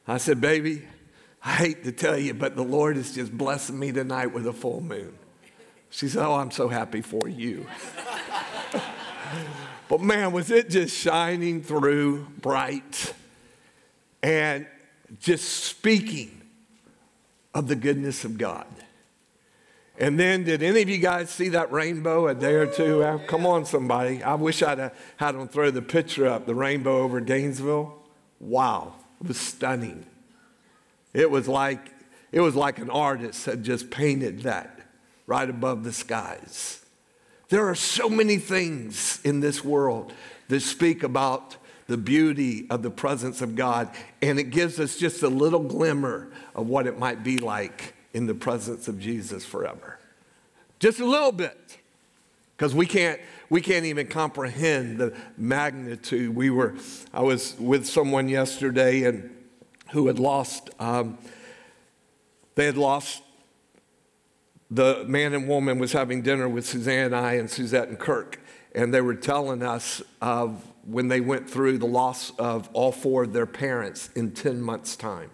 I 0.07 0.19
said, 0.19 0.39
baby, 0.39 0.83
I 1.43 1.53
hate 1.53 1.83
to 1.85 1.91
tell 1.91 2.15
you, 2.15 2.35
but 2.35 2.55
the 2.55 2.63
Lord 2.63 2.95
is 2.95 3.15
just 3.15 3.35
blessing 3.35 3.79
me 3.79 3.91
tonight 3.91 4.27
with 4.27 4.45
a 4.45 4.53
full 4.53 4.81
moon. 4.81 5.17
She 5.89 6.07
said, 6.07 6.23
Oh, 6.23 6.35
I'm 6.35 6.51
so 6.51 6.67
happy 6.67 7.01
for 7.01 7.27
you. 7.27 7.65
but 9.91 9.99
man, 9.99 10.31
was 10.31 10.49
it 10.49 10.69
just 10.69 10.95
shining 10.95 11.61
through 11.61 12.25
bright 12.39 13.13
and 14.23 14.65
just 15.19 15.65
speaking 15.65 16.41
of 17.53 17.67
the 17.67 17.75
goodness 17.75 18.23
of 18.23 18.37
God. 18.37 18.67
And 19.99 20.17
then, 20.17 20.45
did 20.45 20.63
any 20.63 20.81
of 20.81 20.87
you 20.87 20.97
guys 20.97 21.29
see 21.29 21.49
that 21.49 21.73
rainbow 21.73 22.29
a 22.29 22.33
day 22.33 22.53
or 22.53 22.65
two? 22.65 23.19
Come 23.27 23.45
on, 23.45 23.65
somebody. 23.65 24.23
I 24.23 24.35
wish 24.35 24.63
I'd 24.63 24.79
have 24.79 24.97
had 25.17 25.35
them 25.35 25.49
throw 25.49 25.69
the 25.69 25.81
picture 25.81 26.25
up, 26.25 26.45
the 26.45 26.55
rainbow 26.55 26.99
over 26.99 27.19
Gainesville. 27.19 27.99
Wow, 28.39 28.95
it 29.19 29.27
was 29.27 29.37
stunning. 29.37 30.05
It 31.13 31.29
was 31.29 31.49
like, 31.49 31.91
it 32.31 32.39
was 32.39 32.55
like 32.55 32.79
an 32.79 32.89
artist 32.89 33.45
had 33.45 33.65
just 33.65 33.91
painted 33.91 34.43
that 34.43 34.79
right 35.27 35.49
above 35.49 35.83
the 35.83 35.91
skies. 35.91 36.80
There 37.51 37.67
are 37.67 37.75
so 37.75 38.07
many 38.07 38.37
things 38.37 39.19
in 39.25 39.41
this 39.41 39.61
world 39.61 40.13
that 40.47 40.61
speak 40.61 41.03
about 41.03 41.57
the 41.87 41.97
beauty 41.97 42.65
of 42.69 42.81
the 42.81 42.89
presence 42.89 43.41
of 43.41 43.57
God, 43.57 43.89
and 44.21 44.39
it 44.39 44.51
gives 44.51 44.79
us 44.79 44.95
just 44.95 45.21
a 45.21 45.27
little 45.27 45.59
glimmer 45.59 46.29
of 46.55 46.67
what 46.67 46.87
it 46.87 46.97
might 46.97 47.25
be 47.25 47.39
like 47.39 47.93
in 48.13 48.25
the 48.25 48.33
presence 48.33 48.87
of 48.87 49.01
Jesus 49.01 49.43
forever. 49.43 49.99
Just 50.79 51.01
a 51.01 51.05
little 51.05 51.33
bit. 51.33 51.77
Because 52.55 52.73
we 52.73 52.85
can't, 52.85 53.19
we 53.49 53.59
can't 53.59 53.83
even 53.83 54.07
comprehend 54.07 54.97
the 54.97 55.13
magnitude. 55.35 56.33
We 56.33 56.51
were, 56.51 56.75
I 57.13 57.21
was 57.21 57.59
with 57.59 57.85
someone 57.85 58.29
yesterday 58.29 59.03
and 59.03 59.29
who 59.89 60.07
had 60.07 60.19
lost, 60.19 60.69
um, 60.79 61.17
they 62.55 62.65
had 62.65 62.77
lost 62.77 63.23
the 64.71 65.03
man 65.05 65.33
and 65.33 65.49
woman 65.49 65.77
was 65.79 65.91
having 65.91 66.21
dinner 66.21 66.47
with 66.47 66.65
Suzanne 66.65 67.07
and 67.07 67.15
I 67.15 67.33
and 67.33 67.49
Suzette 67.49 67.89
and 67.89 67.99
Kirk, 67.99 68.39
and 68.73 68.93
they 68.93 69.01
were 69.01 69.15
telling 69.15 69.61
us 69.61 70.01
of 70.21 70.65
when 70.85 71.09
they 71.09 71.19
went 71.19 71.49
through 71.49 71.77
the 71.77 71.85
loss 71.85 72.31
of 72.39 72.69
all 72.71 72.93
four 72.93 73.23
of 73.23 73.33
their 73.33 73.45
parents 73.45 74.09
in 74.15 74.31
10 74.31 74.61
months' 74.61 74.95
time. 74.95 75.29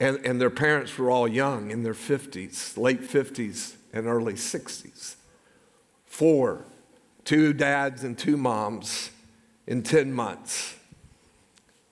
And, 0.00 0.18
and 0.24 0.40
their 0.40 0.50
parents 0.50 0.96
were 0.96 1.10
all 1.10 1.28
young 1.28 1.70
in 1.70 1.82
their 1.82 1.94
50s, 1.94 2.78
late 2.78 3.02
50s 3.02 3.74
and 3.92 4.06
early 4.06 4.32
60s. 4.32 5.16
Four, 6.06 6.64
two 7.24 7.52
dads 7.52 8.02
and 8.02 8.16
two 8.16 8.38
moms 8.38 9.10
in 9.66 9.82
10 9.82 10.12
months, 10.12 10.74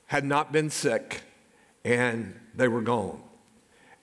had 0.07 0.25
not 0.25 0.53
been 0.53 0.71
sick, 0.71 1.21
and 1.85 2.35
they 2.55 2.67
were 2.67 2.81
gone. 2.81 3.21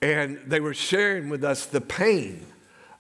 And 0.06 0.38
they 0.46 0.60
were 0.60 0.76
sharing 0.76 1.30
with 1.30 1.44
us 1.44 1.66
the 1.66 1.82
pain 1.82 2.46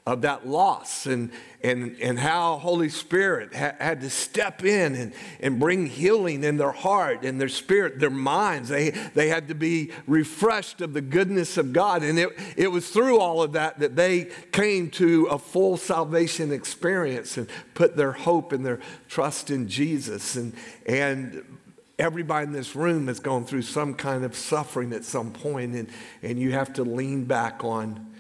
of 0.08 0.24
that 0.24 0.48
loss 0.48 1.06
and, 1.06 1.30
and, 1.63 1.96
and 2.02 2.18
how 2.18 2.58
Holy 2.58 2.89
Spirit 2.89 3.54
ha- 3.54 3.76
had 3.80 4.02
to 4.02 4.10
step 4.10 4.63
in 4.63 4.96
and, 4.96 5.13
and 5.39 5.60
bring 5.60 5.86
healing 5.86 6.44
in 6.44 6.58
their 6.58 6.72
heart 6.72 7.24
and 7.24 7.39
their 7.39 7.50
spirit, 7.50 8.00
their 8.00 8.10
minds. 8.10 8.70
They, 8.70 8.89
they 8.89 9.30
had 9.30 9.50
to 9.50 9.54
be 9.54 9.91
refreshed 10.08 10.82
of 10.82 10.94
the 10.94 11.02
goodness 11.02 11.58
of 11.58 11.74
God. 11.74 12.02
And 12.02 12.18
it, 12.18 12.30
it 12.58 12.72
was 12.72 12.89
through 12.89 13.20
all 13.20 13.44
of 13.44 13.52
that 13.52 13.78
that 13.78 13.96
they 13.96 14.32
came 14.52 14.89
to 14.91 15.26
a 15.26 15.38
full 15.38 15.78
salvation 15.78 16.52
experience 16.52 17.38
and 17.38 17.48
put 17.76 17.96
their 17.96 18.13
hope 18.13 18.52
and 18.52 18.65
their 18.65 18.80
trust 19.08 19.52
in 19.52 19.68
Jesus. 19.68 20.36
And, 20.36 20.56
and 20.88 21.55
everybody 21.97 22.45
in 22.47 22.51
this 22.53 22.75
room 22.75 23.08
has 23.08 23.19
gone 23.19 23.45
through 23.45 23.62
some 23.63 23.93
kind 23.93 24.23
of 24.23 24.36
suffering 24.36 24.93
at 24.93 25.05
some 25.05 25.31
point, 25.31 25.75
and, 25.75 25.89
and 26.21 26.39
you 26.39 26.51
have 26.51 26.73
to 26.73 26.84
lean 26.84 27.25
back 27.25 27.63
on 27.63 28.13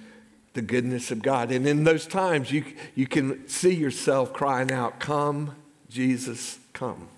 the 0.53 0.61
goodness 0.61 1.11
of 1.11 1.21
God. 1.21 1.51
And 1.51 1.67
in 1.67 1.83
those 1.83 2.07
times, 2.07 2.51
you, 2.51 2.63
you 2.95 3.07
can 3.07 3.47
see 3.47 3.73
yourself 3.73 4.33
crying 4.33 4.71
out, 4.71 4.99
Come, 4.99 5.55
Jesus, 5.89 6.59
come. 6.73 7.09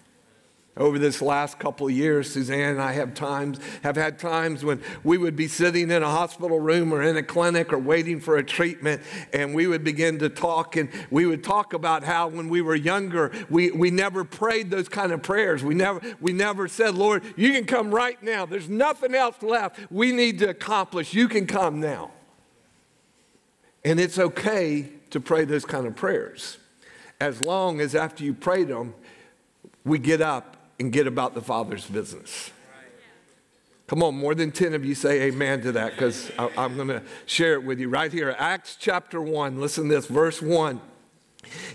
Over 0.78 1.00
this 1.00 1.22
last 1.22 1.60
couple 1.60 1.88
of 1.88 1.94
years, 1.94 2.32
Suzanne 2.32 2.72
and 2.72 2.82
I 2.82 2.94
have 2.94 3.14
times 3.14 3.60
have 3.84 3.96
had 3.96 4.20
times 4.20 4.64
when 4.64 4.82
we 5.04 5.18
would 5.18 5.36
be 5.36 5.48
sitting 5.48 5.92
in 5.92 6.04
a 6.04 6.10
hospital 6.10 6.60
room 6.60 6.94
or 6.94 7.02
in 7.02 7.18
a 7.18 7.24
clinic 7.24 7.74
or 7.74 7.80
waiting 7.80 8.20
for 8.20 8.38
a 8.38 8.44
treatment, 8.44 9.02
and 9.34 9.54
we 9.54 9.68
would 9.68 9.84
begin 9.84 10.20
to 10.20 10.30
talk, 10.30 10.76
and 10.76 10.90
we 11.10 11.26
would 11.26 11.44
talk 11.44 11.74
about 11.74 12.04
how 12.04 12.28
when 12.28 12.50
we 12.50 12.62
were 12.62 12.76
younger, 12.76 13.32
we, 13.50 13.72
we 13.72 13.90
never 13.92 14.24
prayed 14.24 14.70
those 14.70 14.88
kind 14.88 15.12
of 15.12 15.22
prayers. 15.24 15.64
We 15.64 15.74
never 15.74 16.02
we 16.22 16.34
never 16.34 16.68
said, 16.68 16.96
Lord, 16.96 17.24
you 17.36 17.52
can 17.54 17.66
come 17.66 17.94
right 17.94 18.22
now. 18.22 18.46
There's 18.46 18.70
nothing 18.70 19.16
else 19.16 19.42
left 19.42 19.80
we 19.90 20.12
need 20.12 20.40
to 20.40 20.50
accomplish. 20.50 21.14
You 21.14 21.28
can 21.28 21.48
come 21.48 21.80
now. 21.80 22.12
And 23.84 24.00
it's 24.00 24.20
okay 24.20 24.90
to 25.10 25.20
pray 25.20 25.46
those 25.46 25.66
kind 25.66 25.88
of 25.88 25.96
prayers 25.96 26.58
as 27.20 27.42
long 27.42 27.80
as 27.80 27.96
after 27.96 28.24
you 28.24 28.34
pray 28.34 28.64
them, 28.64 28.94
we 29.84 30.00
get 30.00 30.22
up 30.22 30.57
and 30.80 30.92
get 30.92 31.08
about 31.08 31.34
the 31.34 31.42
Father's 31.42 31.86
business. 31.86 32.52
Come 33.88 34.04
on, 34.04 34.16
more 34.16 34.36
than 34.36 34.52
10 34.52 34.74
of 34.74 34.84
you 34.84 34.96
say 34.96 35.22
amen 35.24 35.62
to 35.62 35.72
that 35.72 35.92
because 35.92 36.30
I'm 36.38 36.76
going 36.76 36.90
to 36.90 37.02
share 37.26 37.54
it 37.54 37.64
with 37.64 37.80
you 37.80 37.88
right 37.88 38.12
here. 38.12 38.36
Acts 38.38 38.76
chapter 38.78 39.22
1, 39.22 39.62
listen 39.62 39.88
to 39.88 39.96
this, 39.96 40.08
verse 40.08 40.42
1. 40.42 40.82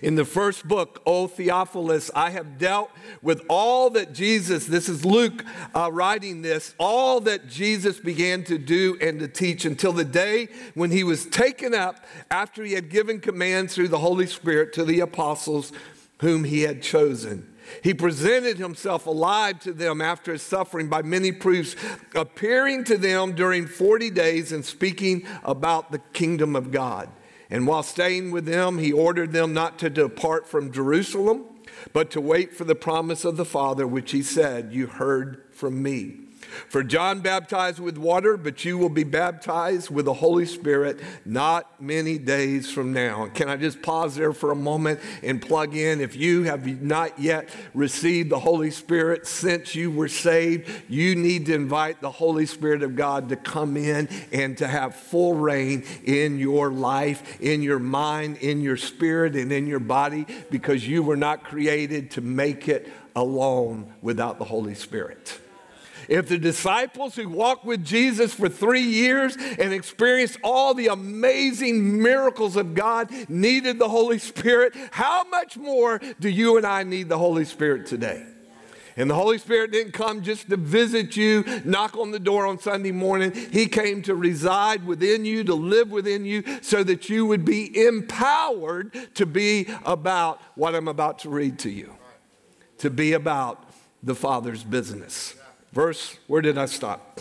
In 0.02 0.16
the 0.16 0.26
first 0.26 0.68
book, 0.68 1.00
O 1.06 1.26
Theophilus, 1.26 2.10
I 2.14 2.28
have 2.30 2.58
dealt 2.58 2.90
with 3.22 3.42
all 3.48 3.88
that 3.90 4.12
Jesus, 4.12 4.66
this 4.66 4.90
is 4.90 5.06
Luke 5.06 5.42
uh, 5.74 5.90
writing 5.90 6.42
this, 6.42 6.74
all 6.78 7.20
that 7.20 7.48
Jesus 7.48 7.98
began 7.98 8.44
to 8.44 8.58
do 8.58 8.98
and 9.00 9.18
to 9.20 9.28
teach 9.28 9.64
until 9.64 9.92
the 9.92 10.04
day 10.04 10.48
when 10.74 10.90
he 10.90 11.04
was 11.04 11.24
taken 11.24 11.74
up 11.74 12.04
after 12.30 12.62
he 12.62 12.74
had 12.74 12.90
given 12.90 13.20
commands 13.20 13.74
through 13.74 13.88
the 13.88 13.98
Holy 13.98 14.26
Spirit 14.26 14.74
to 14.74 14.84
the 14.84 15.00
apostles 15.00 15.72
whom 16.20 16.44
he 16.44 16.60
had 16.60 16.82
chosen. 16.82 17.51
He 17.82 17.94
presented 17.94 18.58
himself 18.58 19.06
alive 19.06 19.60
to 19.60 19.72
them 19.72 20.00
after 20.00 20.32
his 20.32 20.42
suffering 20.42 20.88
by 20.88 21.02
many 21.02 21.32
proofs, 21.32 21.76
appearing 22.14 22.84
to 22.84 22.98
them 22.98 23.34
during 23.34 23.66
40 23.66 24.10
days 24.10 24.52
and 24.52 24.64
speaking 24.64 25.26
about 25.42 25.92
the 25.92 26.00
kingdom 26.12 26.56
of 26.56 26.70
God. 26.70 27.08
And 27.50 27.66
while 27.66 27.82
staying 27.82 28.30
with 28.30 28.46
them, 28.46 28.78
he 28.78 28.92
ordered 28.92 29.32
them 29.32 29.52
not 29.52 29.78
to 29.80 29.90
depart 29.90 30.48
from 30.48 30.72
Jerusalem, 30.72 31.44
but 31.92 32.10
to 32.12 32.20
wait 32.20 32.54
for 32.54 32.64
the 32.64 32.74
promise 32.74 33.24
of 33.24 33.36
the 33.36 33.44
Father, 33.44 33.86
which 33.86 34.12
he 34.12 34.22
said, 34.22 34.72
You 34.72 34.86
heard 34.86 35.42
from 35.50 35.82
me. 35.82 36.21
For 36.68 36.82
John 36.82 37.20
baptized 37.20 37.78
with 37.78 37.98
water, 37.98 38.36
but 38.36 38.64
you 38.64 38.78
will 38.78 38.88
be 38.88 39.04
baptized 39.04 39.90
with 39.90 40.04
the 40.04 40.14
Holy 40.14 40.46
Spirit 40.46 41.00
not 41.24 41.80
many 41.80 42.18
days 42.18 42.70
from 42.70 42.92
now. 42.92 43.28
Can 43.34 43.48
I 43.48 43.56
just 43.56 43.82
pause 43.82 44.14
there 44.14 44.32
for 44.32 44.50
a 44.50 44.56
moment 44.56 45.00
and 45.22 45.40
plug 45.40 45.74
in? 45.74 46.00
If 46.00 46.16
you 46.16 46.44
have 46.44 46.82
not 46.82 47.18
yet 47.18 47.48
received 47.74 48.30
the 48.30 48.40
Holy 48.40 48.70
Spirit 48.70 49.26
since 49.26 49.74
you 49.74 49.90
were 49.90 50.08
saved, 50.08 50.70
you 50.88 51.14
need 51.14 51.46
to 51.46 51.54
invite 51.54 52.00
the 52.00 52.10
Holy 52.10 52.46
Spirit 52.46 52.82
of 52.82 52.96
God 52.96 53.28
to 53.30 53.36
come 53.36 53.76
in 53.76 54.08
and 54.32 54.56
to 54.58 54.66
have 54.66 54.94
full 54.94 55.34
reign 55.34 55.84
in 56.04 56.38
your 56.38 56.70
life, 56.70 57.40
in 57.40 57.62
your 57.62 57.78
mind, 57.78 58.36
in 58.38 58.60
your 58.60 58.76
spirit, 58.76 59.36
and 59.36 59.52
in 59.52 59.66
your 59.66 59.80
body 59.80 60.26
because 60.50 60.86
you 60.86 61.02
were 61.02 61.16
not 61.16 61.44
created 61.44 62.10
to 62.12 62.20
make 62.20 62.68
it 62.68 62.90
alone 63.14 63.92
without 64.00 64.38
the 64.38 64.44
Holy 64.44 64.74
Spirit. 64.74 65.38
If 66.08 66.28
the 66.28 66.38
disciples 66.38 67.16
who 67.16 67.28
walked 67.28 67.64
with 67.64 67.84
Jesus 67.84 68.34
for 68.34 68.48
three 68.48 68.82
years 68.82 69.36
and 69.36 69.72
experienced 69.72 70.38
all 70.42 70.74
the 70.74 70.88
amazing 70.88 72.02
miracles 72.02 72.56
of 72.56 72.74
God 72.74 73.10
needed 73.28 73.78
the 73.78 73.88
Holy 73.88 74.18
Spirit, 74.18 74.74
how 74.90 75.24
much 75.24 75.56
more 75.56 76.00
do 76.20 76.28
you 76.28 76.56
and 76.56 76.66
I 76.66 76.82
need 76.82 77.08
the 77.08 77.18
Holy 77.18 77.44
Spirit 77.44 77.86
today? 77.86 78.26
And 78.96 79.08
the 79.08 79.14
Holy 79.14 79.38
Spirit 79.38 79.72
didn't 79.72 79.92
come 79.92 80.22
just 80.22 80.50
to 80.50 80.56
visit 80.56 81.16
you, 81.16 81.44
knock 81.64 81.96
on 81.96 82.10
the 82.10 82.18
door 82.18 82.46
on 82.46 82.58
Sunday 82.58 82.92
morning. 82.92 83.32
He 83.32 83.66
came 83.66 84.02
to 84.02 84.14
reside 84.14 84.86
within 84.86 85.24
you, 85.24 85.44
to 85.44 85.54
live 85.54 85.90
within 85.90 86.24
you, 86.24 86.44
so 86.60 86.84
that 86.84 87.08
you 87.08 87.24
would 87.26 87.44
be 87.44 87.86
empowered 87.86 88.92
to 89.14 89.24
be 89.24 89.66
about 89.84 90.40
what 90.56 90.74
I'm 90.74 90.88
about 90.88 91.20
to 91.20 91.30
read 91.30 91.58
to 91.60 91.70
you, 91.70 91.94
to 92.78 92.90
be 92.90 93.14
about 93.14 93.70
the 94.02 94.14
Father's 94.14 94.64
business. 94.64 95.34
Verse, 95.72 96.18
where 96.26 96.42
did 96.42 96.58
I 96.58 96.66
stop? 96.66 97.18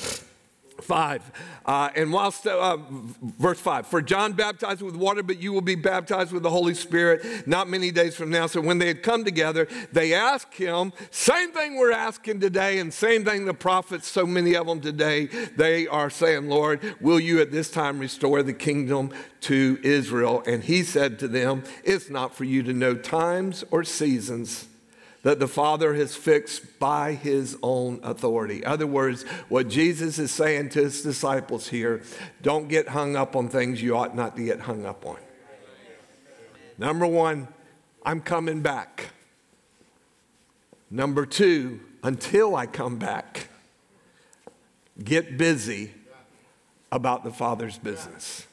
Five. 0.82 1.32
Uh, 1.64 1.90
and 1.96 2.12
whilst, 2.12 2.46
uh, 2.48 2.78
verse 3.22 3.60
five, 3.60 3.86
for 3.86 4.02
John 4.02 4.34
baptized 4.34 4.82
with 4.82 4.96
water, 4.96 5.22
but 5.22 5.40
you 5.40 5.54
will 5.54 5.62
be 5.62 5.76
baptized 5.76 6.34
with 6.34 6.44
the 6.44 6.50
Holy 6.50 6.74
Spirit 6.74 7.48
not 7.48 7.70
many 7.70 7.92
days 7.92 8.16
from 8.16 8.32
now. 8.32 8.48
So 8.48 8.60
when 8.62 8.80
they 8.80 8.88
had 8.88 9.04
come 9.04 9.24
together, 9.24 9.68
they 9.94 10.14
asked 10.14 10.56
him, 10.56 10.92
same 11.12 11.52
thing 11.52 11.78
we're 11.78 11.92
asking 11.92 12.40
today, 12.40 12.80
and 12.80 12.92
same 12.94 13.24
thing 13.24 13.46
the 13.46 13.54
prophets, 13.54 14.08
so 14.08 14.26
many 14.26 14.56
of 14.56 14.66
them 14.66 14.82
today, 14.82 15.28
they 15.56 15.88
are 15.88 16.10
saying, 16.10 16.50
Lord, 16.50 16.82
will 17.00 17.20
you 17.20 17.40
at 17.40 17.52
this 17.52 17.70
time 17.70 18.00
restore 18.00 18.42
the 18.42 18.54
kingdom 18.54 19.12
to 19.42 19.80
Israel? 19.84 20.44
And 20.48 20.64
he 20.64 20.84
said 20.84 21.20
to 21.20 21.28
them, 21.28 21.64
It's 21.84 22.10
not 22.10 22.36
for 22.36 22.44
you 22.44 22.64
to 22.64 22.74
know 22.74 22.96
times 22.96 23.64
or 23.70 23.84
seasons 23.84 24.68
that 25.24 25.40
the 25.40 25.48
Father 25.48 25.94
has 25.94 26.16
fixed 26.16 26.80
by 26.80 27.14
his 27.14 27.58
own 27.62 28.00
authority. 28.04 28.58
In 28.58 28.66
other 28.66 28.88
words, 28.88 29.24
what 29.50 29.68
Jesus 29.68 30.18
is 30.18 30.32
saying 30.32 30.70
to 30.70 30.84
his 30.84 31.04
disciples 31.04 31.68
here 31.68 32.02
don't 32.42 32.68
get 32.68 32.90
hung 32.90 33.16
up 33.16 33.36
on 33.36 33.48
things 33.48 33.82
you 33.82 33.96
ought 33.96 34.16
not 34.16 34.36
to 34.36 34.44
get 34.44 34.62
hung 34.62 34.86
up 34.86 35.06
on. 35.06 35.18
Number 36.78 37.06
one, 37.06 37.48
I'm 38.04 38.22
coming 38.22 38.62
back. 38.62 39.12
Number 40.90 41.26
two, 41.26 41.80
until 42.04 42.56
I 42.56 42.66
come 42.66 42.98
back, 42.98 43.48
get 45.04 45.38
busy 45.38 45.92
about 46.92 47.24
the 47.24 47.32
Father's 47.32 47.78
business. 47.78 48.48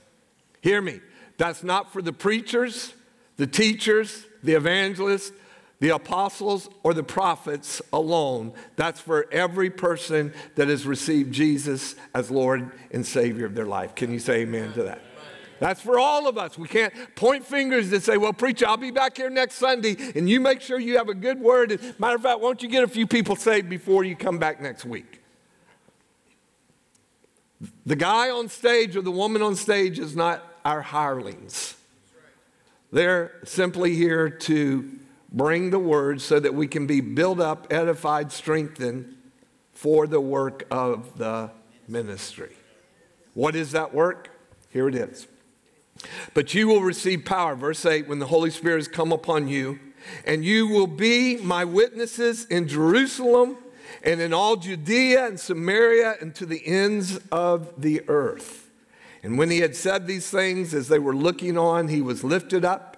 Hear 0.60 0.82
me. 0.82 1.00
That's 1.38 1.62
not 1.62 1.92
for 1.92 2.02
the 2.02 2.12
preachers, 2.12 2.92
the 3.36 3.46
teachers, 3.46 4.24
the 4.42 4.52
evangelists, 4.54 5.32
the 5.80 5.90
apostles 5.90 6.68
or 6.82 6.92
the 6.92 7.02
prophets 7.02 7.80
alone. 7.92 8.52
That's 8.76 9.00
for 9.00 9.26
every 9.30 9.70
person 9.70 10.32
that 10.56 10.68
has 10.68 10.86
received 10.86 11.32
Jesus 11.32 11.94
as 12.14 12.30
Lord 12.30 12.72
and 12.90 13.06
Savior 13.06 13.46
of 13.46 13.54
their 13.54 13.66
life. 13.66 13.94
Can 13.94 14.12
you 14.12 14.18
say 14.18 14.40
amen 14.40 14.72
to 14.74 14.82
that? 14.84 15.00
That's 15.60 15.80
for 15.80 15.98
all 15.98 16.28
of 16.28 16.38
us. 16.38 16.56
We 16.56 16.68
can't 16.68 16.94
point 17.16 17.44
fingers 17.44 17.92
and 17.92 18.02
say, 18.02 18.16
well, 18.16 18.32
preacher, 18.32 18.66
I'll 18.68 18.76
be 18.76 18.92
back 18.92 19.16
here 19.16 19.28
next 19.28 19.56
Sunday, 19.56 19.96
and 20.14 20.28
you 20.28 20.40
make 20.40 20.60
sure 20.60 20.78
you 20.78 20.98
have 20.98 21.08
a 21.08 21.14
good 21.14 21.40
word. 21.40 21.72
And 21.72 21.98
matter 21.98 22.14
of 22.14 22.22
fact, 22.22 22.40
won't 22.40 22.62
you 22.62 22.68
get 22.68 22.84
a 22.84 22.88
few 22.88 23.06
people 23.06 23.34
saved 23.34 23.68
before 23.68 24.04
you 24.04 24.14
come 24.14 24.38
back 24.38 24.60
next 24.60 24.84
week? 24.84 25.20
The 27.86 27.96
guy 27.96 28.30
on 28.30 28.48
stage 28.48 28.94
or 28.94 29.02
the 29.02 29.10
woman 29.10 29.42
on 29.42 29.56
stage 29.56 29.98
is 29.98 30.14
not 30.14 30.44
our 30.64 30.80
hirelings. 30.80 31.74
They're 32.92 33.32
simply 33.44 33.94
here 33.96 34.30
to 34.30 34.88
bring 35.30 35.70
the 35.70 35.78
word 35.78 36.20
so 36.20 36.40
that 36.40 36.54
we 36.54 36.66
can 36.66 36.86
be 36.86 37.00
built 37.00 37.40
up, 37.40 37.66
edified, 37.70 38.32
strengthened 38.32 39.16
for 39.72 40.06
the 40.06 40.20
work 40.20 40.66
of 40.70 41.18
the 41.18 41.50
ministry. 41.86 42.52
What 43.34 43.54
is 43.54 43.72
that 43.72 43.94
work? 43.94 44.30
Here 44.70 44.88
it 44.88 44.94
is. 44.94 45.28
But 46.34 46.54
you 46.54 46.68
will 46.68 46.82
receive 46.82 47.24
power, 47.24 47.54
verse 47.54 47.84
8, 47.84 48.08
when 48.08 48.18
the 48.18 48.26
Holy 48.26 48.50
Spirit 48.50 48.78
has 48.78 48.88
come 48.88 49.12
upon 49.12 49.48
you, 49.48 49.78
and 50.24 50.44
you 50.44 50.66
will 50.66 50.86
be 50.86 51.36
my 51.36 51.64
witnesses 51.64 52.44
in 52.46 52.68
Jerusalem 52.68 53.56
and 54.02 54.20
in 54.20 54.32
all 54.32 54.56
Judea 54.56 55.26
and 55.26 55.38
Samaria 55.40 56.16
and 56.20 56.34
to 56.36 56.46
the 56.46 56.64
ends 56.66 57.18
of 57.32 57.80
the 57.80 58.02
earth. 58.08 58.70
And 59.22 59.36
when 59.36 59.50
he 59.50 59.58
had 59.58 59.74
said 59.74 60.06
these 60.06 60.30
things, 60.30 60.72
as 60.72 60.88
they 60.88 61.00
were 61.00 61.16
looking 61.16 61.58
on, 61.58 61.88
he 61.88 62.00
was 62.00 62.22
lifted 62.22 62.64
up 62.64 62.97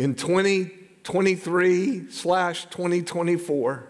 in 0.00 0.14
2023 0.14 2.10
slash 2.10 2.64
2024, 2.70 3.86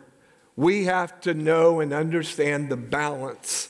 we 0.57 0.87
have 0.87 1.20
to 1.20 1.33
know 1.35 1.79
and 1.79 1.92
understand 1.92 2.68
the 2.68 2.77
balance 2.77 3.68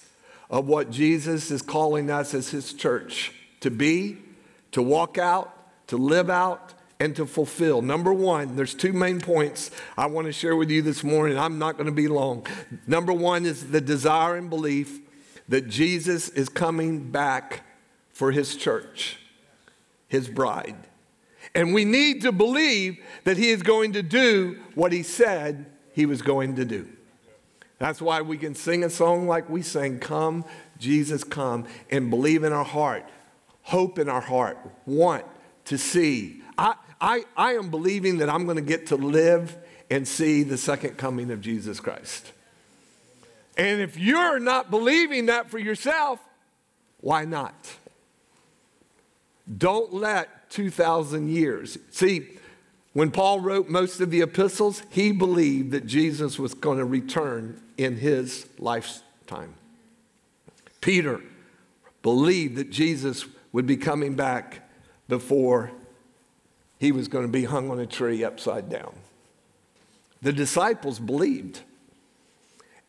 of 0.48 0.66
what 0.66 0.90
Jesus 0.90 1.50
is 1.50 1.60
calling 1.60 2.10
us 2.10 2.32
as 2.32 2.48
his 2.48 2.72
church 2.72 3.34
to 3.60 3.70
be, 3.70 4.16
to 4.72 4.80
walk 4.80 5.18
out, 5.18 5.54
to 5.88 5.98
live 5.98 6.30
out, 6.30 6.72
and 6.98 7.14
to 7.16 7.26
fulfill. 7.26 7.82
Number 7.82 8.10
one, 8.10 8.56
there's 8.56 8.72
two 8.72 8.94
main 8.94 9.20
points 9.20 9.70
I 9.98 10.06
want 10.06 10.26
to 10.26 10.32
share 10.32 10.56
with 10.56 10.70
you 10.70 10.80
this 10.80 11.04
morning. 11.04 11.36
I'm 11.36 11.58
not 11.58 11.76
going 11.76 11.90
to 11.90 11.92
be 11.92 12.08
long. 12.08 12.46
Number 12.86 13.12
one 13.12 13.44
is 13.44 13.70
the 13.70 13.82
desire 13.82 14.36
and 14.36 14.48
belief 14.48 14.98
that 15.50 15.68
Jesus 15.68 16.30
is 16.30 16.48
coming 16.48 17.10
back 17.10 17.64
for 18.08 18.32
his 18.32 18.56
church, 18.56 19.18
his 20.08 20.26
bride. 20.26 20.86
And 21.54 21.74
we 21.74 21.84
need 21.84 22.22
to 22.22 22.32
believe 22.32 22.98
that 23.24 23.36
He 23.36 23.50
is 23.50 23.62
going 23.62 23.92
to 23.94 24.02
do 24.02 24.58
what 24.74 24.92
He 24.92 25.02
said 25.02 25.66
He 25.92 26.06
was 26.06 26.22
going 26.22 26.56
to 26.56 26.64
do. 26.64 26.88
That's 27.78 28.00
why 28.02 28.20
we 28.20 28.36
can 28.36 28.54
sing 28.54 28.84
a 28.84 28.90
song 28.90 29.26
like 29.26 29.48
we 29.48 29.62
sang, 29.62 29.98
Come, 29.98 30.44
Jesus, 30.78 31.24
come, 31.24 31.66
and 31.90 32.10
believe 32.10 32.44
in 32.44 32.52
our 32.52 32.64
heart, 32.64 33.08
hope 33.62 33.98
in 33.98 34.08
our 34.08 34.20
heart, 34.20 34.58
want 34.86 35.24
to 35.64 35.78
see. 35.78 36.42
I, 36.58 36.74
I, 37.00 37.24
I 37.36 37.52
am 37.54 37.70
believing 37.70 38.18
that 38.18 38.28
I'm 38.28 38.44
going 38.44 38.56
to 38.56 38.62
get 38.62 38.88
to 38.88 38.96
live 38.96 39.56
and 39.90 40.06
see 40.06 40.42
the 40.42 40.58
second 40.58 40.98
coming 40.98 41.30
of 41.30 41.40
Jesus 41.40 41.80
Christ. 41.80 42.32
And 43.56 43.80
if 43.80 43.98
you're 43.98 44.38
not 44.38 44.70
believing 44.70 45.26
that 45.26 45.50
for 45.50 45.58
yourself, 45.58 46.20
why 47.00 47.24
not? 47.24 47.54
Don't 49.56 49.92
let 49.92 50.50
2,000 50.50 51.28
years. 51.28 51.78
See, 51.90 52.28
when 52.92 53.10
Paul 53.10 53.40
wrote 53.40 53.68
most 53.68 54.00
of 54.00 54.10
the 54.10 54.20
epistles, 54.20 54.82
he 54.90 55.12
believed 55.12 55.70
that 55.72 55.86
Jesus 55.86 56.38
was 56.38 56.54
going 56.54 56.78
to 56.78 56.84
return 56.84 57.60
in 57.76 57.96
his 57.96 58.48
lifetime. 58.58 59.54
Peter 60.80 61.20
believed 62.02 62.56
that 62.56 62.70
Jesus 62.70 63.26
would 63.52 63.66
be 63.66 63.76
coming 63.76 64.14
back 64.14 64.68
before 65.08 65.70
he 66.78 66.92
was 66.92 67.08
going 67.08 67.26
to 67.26 67.32
be 67.32 67.44
hung 67.44 67.70
on 67.70 67.78
a 67.78 67.86
tree 67.86 68.24
upside 68.24 68.68
down. 68.68 68.94
The 70.22 70.32
disciples 70.32 70.98
believed. 70.98 71.60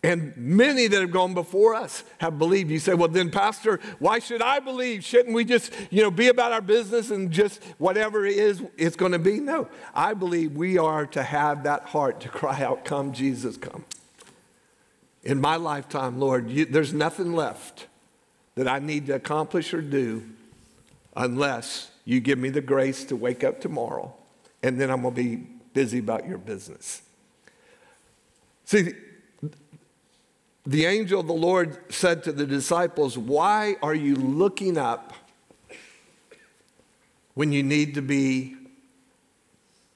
And 0.04 0.36
many 0.36 0.88
that 0.88 1.00
have 1.00 1.12
gone 1.12 1.36
before 1.36 1.76
us 1.76 2.04
have 2.18 2.40
believed. 2.40 2.72
You 2.72 2.80
say, 2.80 2.96
well, 2.96 3.08
then, 3.08 3.30
Pastor, 3.30 3.80
why 4.00 4.18
should 4.18 4.42
I 4.42 4.60
believe? 4.60 5.04
Shouldn't 5.04 5.36
we 5.36 5.46
just, 5.46 5.72
you 5.92 6.02
know, 6.02 6.10
be 6.10 6.28
about 6.28 6.52
our 6.52 6.62
business 6.62 7.12
and 7.12 7.30
just 7.30 7.64
whatever 7.78 8.26
it 8.26 8.36
is, 8.36 8.64
it's 8.78 8.96
going 8.96 9.12
to 9.12 9.20
be? 9.20 9.40
No. 9.40 9.68
I 9.94 10.16
believe 10.16 10.54
we 10.54 10.80
are 10.80 11.06
to 11.08 11.22
have 11.22 11.64
that 11.64 11.84
heart 11.84 12.20
to 12.22 12.30
cry 12.30 12.64
out, 12.64 12.84
Come, 12.84 13.14
Jesus, 13.14 13.58
come. 13.58 13.86
in 15.24 15.40
my 15.40 15.56
lifetime, 15.56 16.20
Lord, 16.20 16.50
you, 16.50 16.66
there's 16.66 16.94
nothing 16.94 17.34
left 17.34 17.86
that 18.56 18.68
I 18.68 18.80
need 18.80 19.06
to 19.06 19.14
accomplish 19.14 19.72
or 19.72 19.82
do 19.82 20.24
unless 21.16 21.92
you 22.06 22.20
give 22.20 22.40
me 22.40 22.50
the 22.50 22.62
grace 22.62 23.04
to 23.06 23.16
wake 23.16 23.44
up 23.44 23.62
tomorrow 23.62 24.16
and 24.64 24.82
then 24.82 24.90
I'm 24.90 25.04
going 25.04 25.14
to 25.14 25.22
be 25.22 25.36
busy 25.74 26.00
about 26.00 26.28
your 26.28 26.38
business. 26.38 27.02
See, 28.66 28.94
the 30.66 30.86
angel 30.86 31.20
of 31.20 31.28
the 31.28 31.34
Lord 31.34 31.78
said 31.92 32.24
to 32.24 32.32
the 32.32 32.46
disciples, 32.46 33.18
Why 33.18 33.78
are 33.82 33.96
you 33.96 34.16
looking 34.16 34.78
up 34.78 35.14
when 37.34 37.52
you 37.52 37.64
need 37.64 37.96
to 37.96 38.02
be 38.02 38.56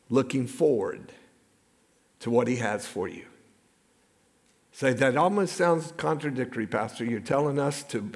looking 0.10 0.48
forward 0.48 1.12
to 2.22 2.32
what 2.32 2.48
he 2.48 2.56
has 2.58 2.88
for 2.88 3.08
you? 3.08 3.26
Say, 4.72 4.92
that 4.94 5.16
almost 5.16 5.56
sounds 5.56 5.94
contradictory, 5.96 6.68
Pastor. 6.68 7.06
You're 7.06 7.20
telling 7.22 7.60
us 7.60 7.84
to 7.84 8.12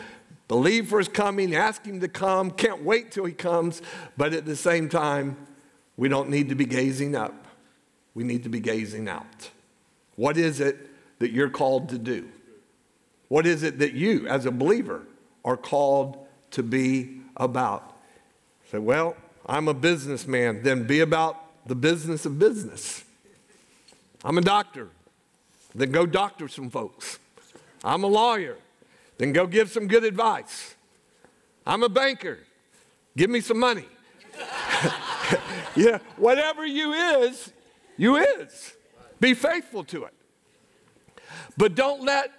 believe 0.48 0.90
for 0.90 0.98
his 0.98 1.08
coming, 1.08 1.56
ask 1.56 1.86
him 1.86 2.02
to 2.02 2.08
come, 2.08 2.52
can't 2.52 2.84
wait 2.84 3.12
till 3.12 3.26
he 3.26 3.32
comes, 3.32 3.82
but 4.18 4.34
at 4.34 4.46
the 4.46 4.56
same 4.56 4.90
time, 4.90 5.38
we 5.96 6.10
don't 6.10 6.30
need 6.30 6.50
to 6.50 6.56
be 6.56 6.66
gazing 6.66 7.16
up. 7.16 7.46
We 8.14 8.24
need 8.24 8.44
to 8.44 8.50
be 8.50 8.60
gazing 8.60 9.08
out. 9.08 9.52
What 10.16 10.36
is 10.36 10.60
it 10.60 10.90
that 11.20 11.32
you're 11.32 11.50
called 11.50 11.90
to 11.90 11.98
do? 11.98 12.28
What 13.30 13.46
is 13.48 13.64
it 13.64 13.80
that 13.80 13.94
you, 13.94 14.28
as 14.28 14.46
a 14.46 14.52
believer, 14.52 15.04
are 15.46 15.56
called 15.56 16.18
to 16.52 16.64
be 16.64 17.22
about? 17.38 17.96
Say, 18.72 18.80
well, 18.80 19.16
I'm 19.46 19.68
a 19.68 19.74
businessman. 19.74 20.64
Then 20.64 20.86
be 20.86 21.00
about 21.00 21.38
the 21.66 21.76
business 21.76 22.26
of 22.26 22.38
business. 22.38 23.04
I'm 24.24 24.38
a 24.38 24.42
doctor. 24.42 24.90
Then 25.74 25.92
go 25.92 26.06
doctor 26.06 26.48
some 26.48 26.70
folks. 26.70 27.20
I'm 27.84 28.04
a 28.04 28.08
lawyer. 28.08 28.58
Then 29.18 29.32
go 29.32 29.48
give 29.48 29.70
some 29.70 29.88
good 29.88 30.04
advice. 30.04 30.76
I'm 31.66 31.84
a 31.84 31.90
banker. 31.90 32.40
Give 33.16 33.30
me 33.30 33.42
some 33.42 33.60
money. 33.60 33.86
yeah, 35.76 36.00
whatever 36.18 36.66
you 36.66 36.94
is, 36.94 37.52
you 37.98 38.18
is. 38.18 38.74
Be 39.20 39.34
faithful 39.34 39.84
to 39.86 40.06
it. 40.06 40.14
But 41.58 41.76
don't 41.76 42.04
let 42.04 42.32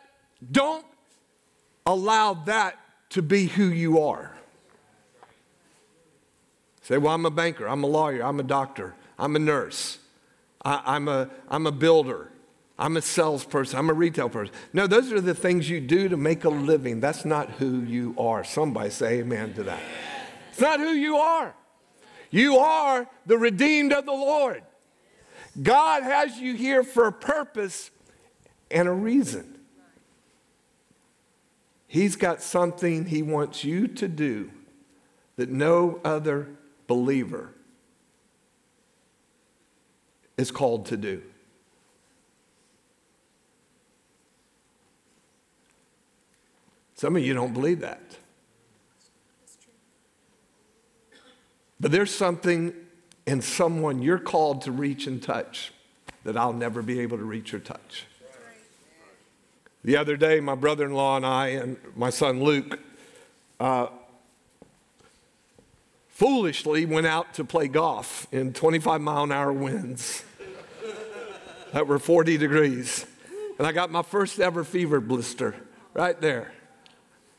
don't 0.50 0.85
allow 1.87 2.35
that 2.35 2.79
to 3.11 3.22
be 3.22 3.46
who 3.46 3.64
you 3.64 4.00
are. 4.00 4.37
Say, 6.83 6.98
well, 6.98 7.14
I'm 7.14 7.26
a 7.26 7.31
banker, 7.31 7.68
I'm 7.68 7.85
a 7.85 7.87
lawyer, 7.87 8.22
I'm 8.22 8.40
a 8.40 8.44
doctor, 8.44 8.94
I'm 9.18 9.37
a 9.37 9.38
nurse, 9.38 9.98
I, 10.64 10.96
am 10.96 11.09
a, 11.09 11.31
I'm 11.48 11.66
a 11.66 11.72
builder, 11.72 12.31
I'm 12.79 12.96
a 12.96 13.03
salesperson, 13.03 13.79
I'm 13.79 13.90
a 13.90 13.94
retail 13.94 14.29
person. 14.29 14.55
No, 14.72 14.87
those 14.87 15.12
are 15.12 15.20
the 15.20 15.35
things 15.35 15.68
you 15.68 15.81
do 15.81 16.09
to 16.09 16.16
make 16.16 16.44
a 16.44 16.48
living. 16.48 17.00
That's 17.00 17.24
not 17.24 17.50
who 17.50 17.83
you 17.83 18.14
are. 18.18 18.42
Somebody 18.42 18.90
say 18.90 19.20
amen 19.20 19.55
to 19.55 19.62
that. 19.64 19.81
It's 20.50 20.61
not 20.61 20.81
who 20.81 20.90
you 20.90 21.16
are. 21.16 21.55
You 22.31 22.57
are 22.59 23.07
the 23.26 23.37
redeemed 23.37 23.92
of 23.92 24.07
the 24.07 24.12
Lord. 24.12 24.62
God 25.61 26.03
has 26.03 26.38
you 26.38 26.55
here 26.55 26.83
for 26.83 27.07
a 27.07 27.12
purpose 27.12 27.90
and 28.70 28.88
a 28.88 28.92
reason. 28.92 29.60
He's 31.90 32.14
got 32.14 32.40
something 32.40 33.07
He 33.07 33.20
wants 33.20 33.64
you 33.64 33.88
to 33.88 34.07
do 34.07 34.53
that 35.35 35.48
no 35.48 35.98
other 36.05 36.50
believer 36.87 37.53
is 40.38 40.53
called 40.53 40.87
to 40.87 40.96
do. 40.96 41.20
Some 46.94 47.16
of 47.16 47.24
you 47.24 47.35
don't 47.35 47.53
believe 47.53 47.81
that. 47.81 48.18
But 51.81 51.90
there's 51.90 52.14
something 52.14 52.72
in 53.26 53.42
someone 53.42 54.00
you're 54.00 54.20
called 54.20 54.62
to 54.62 54.70
reach 54.70 55.09
and 55.09 55.20
touch 55.20 55.72
that 56.22 56.37
I'll 56.37 56.53
never 56.53 56.83
be 56.83 57.00
able 57.00 57.18
to 57.18 57.24
reach 57.24 57.53
or 57.53 57.59
touch. 57.59 58.07
The 59.82 59.96
other 59.96 60.16
day, 60.16 60.40
my 60.40 60.54
brother 60.54 60.84
in 60.84 60.92
law 60.92 61.16
and 61.16 61.24
I, 61.24 61.48
and 61.48 61.78
my 61.96 62.10
son 62.10 62.42
Luke, 62.42 62.78
uh, 63.58 63.86
foolishly 66.08 66.84
went 66.84 67.06
out 67.06 67.32
to 67.34 67.44
play 67.44 67.66
golf 67.66 68.26
in 68.30 68.52
25 68.52 69.00
mile 69.00 69.24
an 69.24 69.32
hour 69.32 69.52
winds 69.52 70.22
that 71.72 71.86
were 71.86 71.98
40 71.98 72.36
degrees. 72.36 73.06
And 73.58 73.66
I 73.66 73.72
got 73.72 73.90
my 73.90 74.02
first 74.02 74.38
ever 74.38 74.64
fever 74.64 75.00
blister 75.00 75.54
right 75.94 76.20
there. 76.20 76.52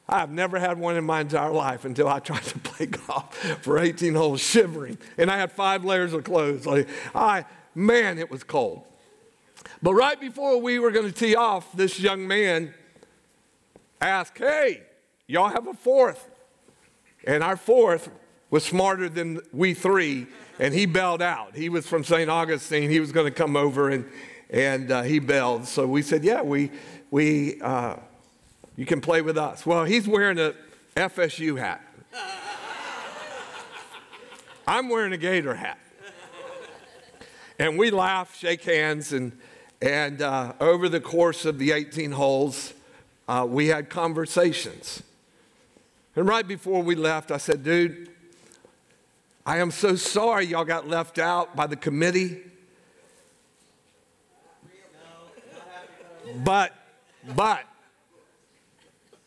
I've 0.09 0.31
never 0.31 0.59
had 0.59 0.79
one 0.79 0.97
in 0.97 1.03
my 1.05 1.21
entire 1.21 1.51
life 1.51 1.85
until 1.85 2.07
I 2.07 2.19
tried 2.19 2.43
to 2.43 2.59
play 2.59 2.85
golf 3.07 3.37
for 3.61 3.77
18 3.77 4.15
holes, 4.15 4.41
shivering. 4.41 4.97
And 5.17 5.29
I 5.29 5.37
had 5.37 5.51
five 5.51 5.85
layers 5.85 6.13
of 6.13 6.23
clothes. 6.23 6.65
Like, 6.65 6.87
I, 7.13 7.45
man, 7.75 8.17
it 8.17 8.31
was 8.31 8.43
cold. 8.43 8.83
But 9.83 9.93
right 9.93 10.19
before 10.19 10.61
we 10.61 10.77
were 10.77 10.91
going 10.91 11.07
to 11.07 11.11
tee 11.11 11.35
off, 11.35 11.71
this 11.73 11.99
young 11.99 12.27
man 12.27 12.73
asked, 13.99 14.37
Hey, 14.37 14.83
y'all 15.27 15.49
have 15.49 15.67
a 15.67 15.73
fourth. 15.73 16.29
And 17.25 17.43
our 17.43 17.57
fourth 17.57 18.09
was 18.49 18.63
smarter 18.63 19.07
than 19.09 19.41
we 19.51 19.73
three, 19.73 20.27
and 20.59 20.73
he 20.73 20.85
bailed 20.85 21.21
out. 21.21 21.55
He 21.55 21.69
was 21.69 21.87
from 21.87 22.03
St. 22.03 22.29
Augustine. 22.29 22.89
He 22.89 22.99
was 22.99 23.11
going 23.11 23.25
to 23.25 23.31
come 23.31 23.55
over, 23.55 23.89
and, 23.89 24.05
and 24.49 24.91
uh, 24.91 25.01
he 25.03 25.19
bailed. 25.19 25.65
So 25.65 25.87
we 25.87 26.01
said, 26.01 26.23
Yeah, 26.23 26.41
we, 26.41 26.71
we, 27.09 27.59
uh, 27.61 27.95
you 28.75 28.85
can 28.85 29.01
play 29.01 29.21
with 29.21 29.37
us. 29.37 29.65
Well, 29.65 29.85
he's 29.85 30.07
wearing 30.07 30.37
a 30.39 30.53
FSU 30.95 31.57
hat. 31.57 31.81
I'm 34.67 34.89
wearing 34.89 35.11
a 35.11 35.17
Gator 35.17 35.55
hat. 35.55 35.79
And 37.57 37.77
we 37.77 37.91
laugh, 37.91 38.35
shake 38.35 38.63
hands, 38.63 39.13
and 39.13 39.37
and 39.81 40.21
uh, 40.21 40.53
over 40.59 40.87
the 40.87 40.99
course 40.99 41.45
of 41.45 41.57
the 41.57 41.71
18 41.71 42.11
holes, 42.11 42.73
uh, 43.27 43.45
we 43.49 43.67
had 43.67 43.89
conversations. 43.89 45.01
And 46.15 46.27
right 46.27 46.47
before 46.47 46.83
we 46.83 46.95
left, 46.95 47.31
I 47.31 47.37
said, 47.37 47.63
dude, 47.63 48.09
I 49.45 49.57
am 49.57 49.71
so 49.71 49.95
sorry 49.95 50.45
y'all 50.45 50.65
got 50.65 50.87
left 50.87 51.17
out 51.17 51.55
by 51.55 51.65
the 51.67 51.75
committee. 51.75 52.41
But, 56.43 56.73
but, 57.35 57.63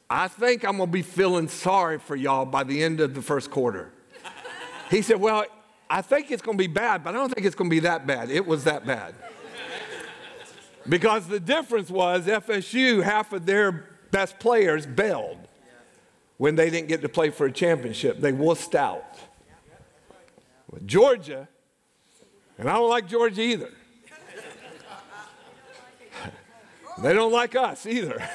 I 0.08 0.28
think 0.28 0.64
I'm 0.64 0.78
gonna 0.78 0.90
be 0.90 1.02
feeling 1.02 1.48
sorry 1.48 1.98
for 1.98 2.14
y'all 2.14 2.44
by 2.44 2.62
the 2.62 2.82
end 2.82 3.00
of 3.00 3.14
the 3.14 3.22
first 3.22 3.50
quarter. 3.50 3.90
He 4.90 5.02
said, 5.02 5.20
Well, 5.20 5.44
I 5.90 6.02
think 6.02 6.30
it's 6.30 6.42
gonna 6.42 6.56
be 6.56 6.66
bad, 6.66 7.02
but 7.02 7.14
I 7.14 7.18
don't 7.18 7.34
think 7.34 7.46
it's 7.46 7.56
gonna 7.56 7.70
be 7.70 7.80
that 7.80 8.06
bad. 8.06 8.30
It 8.30 8.46
was 8.46 8.64
that 8.64 8.86
bad. 8.86 9.14
Because 10.88 11.26
the 11.28 11.40
difference 11.40 11.90
was 11.90 12.26
FSU, 12.26 13.02
half 13.02 13.32
of 13.32 13.46
their 13.46 13.88
best 14.10 14.38
players 14.38 14.86
bailed 14.86 15.38
when 16.36 16.56
they 16.56 16.68
didn't 16.70 16.88
get 16.88 17.00
to 17.02 17.08
play 17.08 17.30
for 17.30 17.46
a 17.46 17.52
championship. 17.52 18.20
They 18.20 18.32
wussed 18.32 18.74
out. 18.74 19.18
With 20.70 20.86
Georgia, 20.86 21.48
and 22.58 22.68
I 22.68 22.74
don't 22.74 22.90
like 22.90 23.08
Georgia 23.08 23.42
either. 23.42 23.70
they 27.02 27.12
don't 27.12 27.32
like 27.32 27.54
us 27.54 27.86
either. 27.86 28.22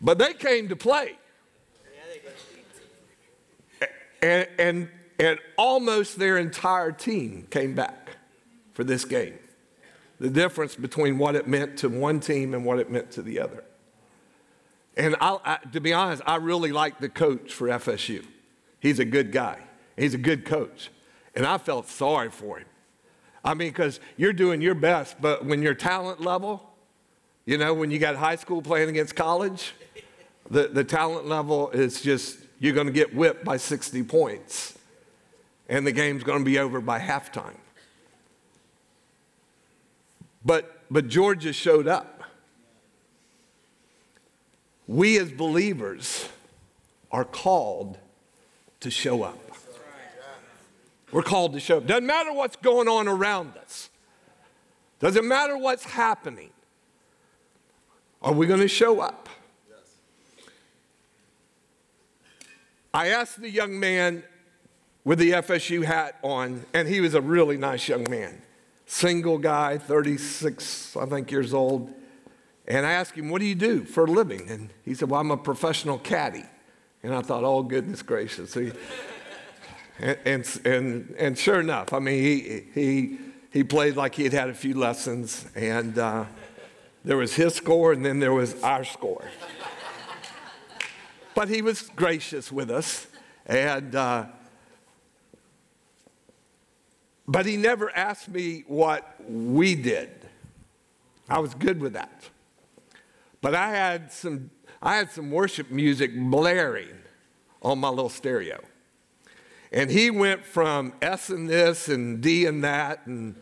but 0.00 0.18
they 0.18 0.32
came 0.32 0.68
to 0.68 0.76
play. 0.76 1.16
And, 4.22 4.48
and, 4.58 4.88
and 5.18 5.38
almost 5.56 6.18
their 6.18 6.38
entire 6.38 6.92
team 6.92 7.46
came 7.50 7.74
back 7.74 8.16
for 8.72 8.84
this 8.84 9.04
game 9.04 9.38
the 10.20 10.28
difference 10.28 10.76
between 10.76 11.18
what 11.18 11.34
it 11.34 11.48
meant 11.48 11.78
to 11.78 11.88
one 11.88 12.20
team 12.20 12.52
and 12.52 12.64
what 12.64 12.78
it 12.78 12.90
meant 12.90 13.10
to 13.12 13.22
the 13.22 13.40
other. 13.40 13.64
And 14.96 15.16
I, 15.20 15.58
to 15.72 15.80
be 15.80 15.94
honest, 15.94 16.22
I 16.26 16.36
really 16.36 16.72
like 16.72 16.98
the 17.00 17.08
coach 17.08 17.54
for 17.54 17.68
FSU. 17.68 18.24
He's 18.80 18.98
a 18.98 19.04
good 19.04 19.32
guy, 19.32 19.58
he's 19.96 20.14
a 20.14 20.18
good 20.18 20.44
coach. 20.44 20.90
And 21.34 21.46
I 21.46 21.58
felt 21.58 21.88
sorry 21.88 22.28
for 22.28 22.58
him. 22.58 22.66
I 23.44 23.54
mean, 23.54 23.68
because 23.68 24.00
you're 24.16 24.32
doing 24.32 24.60
your 24.60 24.74
best, 24.74 25.16
but 25.20 25.44
when 25.44 25.62
your 25.62 25.74
talent 25.74 26.20
level, 26.20 26.68
you 27.46 27.56
know, 27.56 27.72
when 27.72 27.90
you 27.90 27.98
got 27.98 28.16
high 28.16 28.36
school 28.36 28.60
playing 28.60 28.90
against 28.90 29.14
college, 29.14 29.72
the, 30.50 30.68
the 30.68 30.84
talent 30.84 31.26
level 31.26 31.70
is 31.70 32.02
just, 32.02 32.36
you're 32.58 32.74
going 32.74 32.88
to 32.88 32.92
get 32.92 33.14
whipped 33.14 33.44
by 33.44 33.56
60 33.56 34.02
points. 34.02 34.76
And 35.68 35.86
the 35.86 35.92
game's 35.92 36.24
going 36.24 36.40
to 36.40 36.44
be 36.44 36.58
over 36.58 36.80
by 36.80 36.98
halftime. 36.98 37.56
But, 40.44 40.82
but 40.90 41.08
Georgia 41.08 41.52
showed 41.52 41.86
up. 41.86 42.24
We 44.86 45.18
as 45.18 45.30
believers 45.30 46.28
are 47.12 47.24
called 47.24 47.98
to 48.80 48.90
show 48.90 49.22
up. 49.22 49.38
We're 51.12 51.22
called 51.22 51.52
to 51.54 51.60
show 51.60 51.78
up. 51.78 51.86
Doesn't 51.86 52.06
matter 52.06 52.32
what's 52.32 52.56
going 52.56 52.88
on 52.88 53.08
around 53.08 53.56
us. 53.56 53.90
Doesn't 55.00 55.26
matter 55.26 55.56
what's 55.56 55.84
happening. 55.84 56.50
Are 58.22 58.32
we 58.32 58.46
going 58.46 58.60
to 58.60 58.68
show 58.68 59.00
up? 59.00 59.28
I 62.92 63.08
asked 63.08 63.40
the 63.40 63.50
young 63.50 63.78
man 63.78 64.24
with 65.04 65.18
the 65.18 65.32
FSU 65.32 65.84
hat 65.84 66.18
on, 66.22 66.64
and 66.74 66.88
he 66.88 67.00
was 67.00 67.14
a 67.14 67.20
really 67.20 67.56
nice 67.56 67.88
young 67.88 68.08
man. 68.10 68.42
Single 68.92 69.38
guy, 69.38 69.78
36, 69.78 70.96
I 70.96 71.06
think, 71.06 71.30
years 71.30 71.54
old. 71.54 71.94
And 72.66 72.84
I 72.84 72.90
asked 72.90 73.14
him, 73.14 73.30
What 73.30 73.40
do 73.40 73.46
you 73.46 73.54
do 73.54 73.84
for 73.84 74.04
a 74.04 74.10
living? 74.10 74.50
And 74.50 74.70
he 74.84 74.94
said, 74.94 75.08
Well, 75.08 75.20
I'm 75.20 75.30
a 75.30 75.36
professional 75.36 75.96
caddy. 75.96 76.44
And 77.04 77.14
I 77.14 77.22
thought, 77.22 77.44
Oh, 77.44 77.62
goodness 77.62 78.02
gracious. 78.02 78.52
He, 78.52 78.72
and, 80.00 80.18
and, 80.24 80.60
and, 80.64 81.14
and, 81.16 81.38
sure 81.38 81.60
enough, 81.60 81.92
I 81.92 82.00
mean, 82.00 82.20
he, 82.20 82.64
he, 82.74 83.18
he 83.52 83.62
played 83.62 83.94
like 83.94 84.16
he 84.16 84.24
had 84.24 84.32
had 84.32 84.48
a 84.48 84.54
few 84.54 84.74
lessons, 84.74 85.46
and 85.54 85.96
uh, 85.96 86.24
there 87.04 87.16
was 87.16 87.32
his 87.34 87.54
score, 87.54 87.92
and 87.92 88.04
then 88.04 88.18
there 88.18 88.32
was 88.32 88.60
our 88.60 88.82
score. 88.82 89.24
but 91.36 91.48
he 91.48 91.62
was 91.62 91.82
gracious 91.94 92.50
with 92.50 92.72
us, 92.72 93.06
and 93.46 93.94
uh, 93.94 94.26
but 97.30 97.46
he 97.46 97.56
never 97.56 97.94
asked 97.96 98.28
me 98.28 98.64
what 98.66 99.14
we 99.28 99.76
did. 99.76 100.10
I 101.28 101.38
was 101.38 101.54
good 101.54 101.80
with 101.80 101.92
that. 101.92 102.28
But 103.40 103.54
I 103.54 103.70
had 103.70 104.12
some, 104.12 104.50
I 104.82 104.96
had 104.96 105.12
some 105.12 105.30
worship 105.30 105.70
music 105.70 106.10
blaring 106.12 106.88
on 107.62 107.78
my 107.78 107.88
little 107.88 108.08
stereo. 108.08 108.60
And 109.70 109.92
he 109.92 110.10
went 110.10 110.44
from 110.44 110.92
S 111.00 111.30
and 111.30 111.48
this 111.48 111.88
and 111.88 112.20
D 112.20 112.46
and 112.46 112.64
that 112.64 113.06
and, 113.06 113.36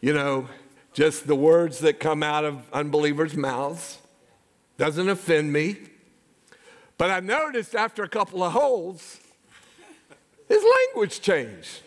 you 0.00 0.12
know, 0.12 0.48
just 0.92 1.28
the 1.28 1.36
words 1.36 1.78
that 1.80 2.00
come 2.00 2.24
out 2.24 2.44
of 2.44 2.68
unbelievers' 2.72 3.36
mouths. 3.36 3.98
Doesn't 4.76 5.08
offend 5.08 5.52
me. 5.52 5.76
But 6.98 7.12
I 7.12 7.20
noticed 7.20 7.76
after 7.76 8.02
a 8.02 8.08
couple 8.08 8.42
of 8.42 8.54
holes, 8.54 9.20
his 10.48 10.64
language 10.64 11.20
changed. 11.20 11.82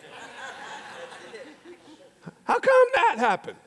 How 2.48 2.60
come 2.60 2.86
that 2.96 3.16
happened? 3.18 3.58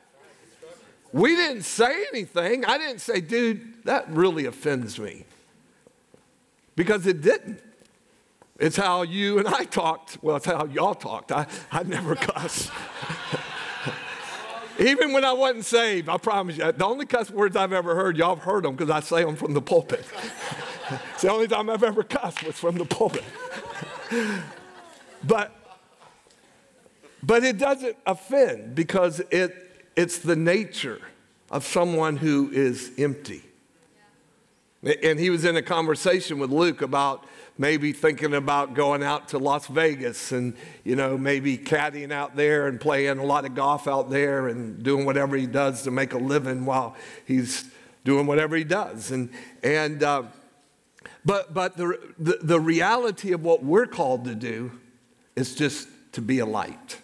We 1.13 1.35
didn't 1.35 1.63
say 1.63 2.05
anything. 2.11 2.65
I 2.65 2.79
didn't 2.79 2.99
say, 2.99 3.21
dude, 3.21 3.83
that 3.83 4.09
really 4.09 4.45
offends 4.45 4.99
me. 4.99 5.25
Because 6.75 7.05
it 7.05 7.21
didn't. 7.21 7.61
It's 8.59 8.77
how 8.77 9.03
you 9.03 9.37
and 9.37 9.47
I 9.47 9.65
talked. 9.65 10.17
Well, 10.23 10.37
it's 10.37 10.45
how 10.45 10.65
y'all 10.65 10.95
talked. 10.95 11.31
I, 11.31 11.45
I 11.71 11.83
never 11.83 12.15
cuss. 12.15 12.71
Even 14.79 15.13
when 15.13 15.25
I 15.25 15.33
wasn't 15.33 15.65
saved, 15.65 16.09
I 16.09 16.17
promise 16.17 16.57
you, 16.57 16.71
the 16.71 16.85
only 16.85 17.05
cuss 17.05 17.29
words 17.29 17.55
I've 17.55 17.73
ever 17.73 17.93
heard, 17.93 18.17
y'all 18.17 18.35
have 18.35 18.43
heard 18.43 18.63
them 18.63 18.75
because 18.75 18.89
I 18.89 19.01
say 19.01 19.23
them 19.23 19.35
from 19.35 19.53
the 19.53 19.61
pulpit. 19.61 20.05
it's 21.13 21.21
the 21.21 21.31
only 21.31 21.47
time 21.47 21.69
I've 21.69 21.83
ever 21.83 22.03
cussed 22.03 22.43
was 22.43 22.55
from 22.55 22.77
the 22.77 22.85
pulpit. 22.85 23.23
but 25.23 25.60
but 27.23 27.43
it 27.43 27.57
doesn't 27.57 27.97
offend 28.05 28.75
because 28.75 29.19
it, 29.31 29.55
it's 29.95 30.19
the 30.19 30.35
nature 30.35 31.01
of 31.49 31.65
someone 31.65 32.17
who 32.17 32.49
is 32.51 32.91
empty. 32.97 33.43
And 35.03 35.19
he 35.19 35.29
was 35.29 35.45
in 35.45 35.55
a 35.55 35.61
conversation 35.61 36.39
with 36.39 36.49
Luke 36.49 36.81
about 36.81 37.25
maybe 37.57 37.93
thinking 37.93 38.33
about 38.33 38.73
going 38.73 39.03
out 39.03 39.27
to 39.29 39.37
Las 39.37 39.67
Vegas 39.67 40.31
and, 40.31 40.55
you 40.83 40.95
know, 40.95 41.17
maybe 41.17 41.57
caddying 41.57 42.11
out 42.11 42.35
there 42.35 42.65
and 42.65 42.81
playing 42.81 43.19
a 43.19 43.23
lot 43.23 43.45
of 43.45 43.53
golf 43.53 43.87
out 43.87 44.09
there 44.09 44.47
and 44.47 44.81
doing 44.81 45.05
whatever 45.05 45.35
he 45.35 45.45
does 45.45 45.83
to 45.83 45.91
make 45.91 46.13
a 46.13 46.17
living 46.17 46.65
while 46.65 46.95
he's 47.25 47.69
doing 48.03 48.25
whatever 48.25 48.55
he 48.55 48.63
does. 48.63 49.11
And, 49.11 49.29
and, 49.61 50.01
uh, 50.01 50.23
but, 51.23 51.53
but 51.53 51.77
the, 51.77 51.99
the, 52.17 52.39
the 52.41 52.59
reality 52.59 53.33
of 53.33 53.43
what 53.43 53.63
we're 53.63 53.85
called 53.85 54.25
to 54.25 54.33
do 54.33 54.71
is 55.35 55.53
just 55.53 55.87
to 56.13 56.21
be 56.21 56.39
a 56.39 56.45
light. 56.45 56.97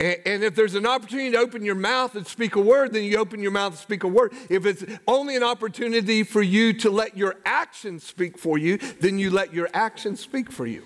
And, 0.00 0.42
if 0.42 0.54
there's 0.54 0.74
an 0.74 0.86
opportunity 0.86 1.32
to 1.32 1.36
open 1.36 1.62
your 1.62 1.74
mouth 1.74 2.14
and 2.14 2.26
speak 2.26 2.56
a 2.56 2.60
word, 2.60 2.94
then 2.94 3.04
you 3.04 3.18
open 3.18 3.40
your 3.40 3.50
mouth 3.50 3.72
and 3.72 3.78
speak 3.78 4.02
a 4.02 4.08
word. 4.08 4.32
If 4.48 4.64
it's 4.64 4.82
only 5.06 5.36
an 5.36 5.42
opportunity 5.42 6.22
for 6.22 6.40
you 6.40 6.72
to 6.74 6.90
let 6.90 7.18
your 7.18 7.36
actions 7.44 8.02
speak 8.02 8.38
for 8.38 8.56
you, 8.56 8.78
then 8.78 9.18
you 9.18 9.30
let 9.30 9.52
your 9.52 9.68
actions 9.74 10.20
speak 10.20 10.50
for 10.50 10.66
you. 10.66 10.84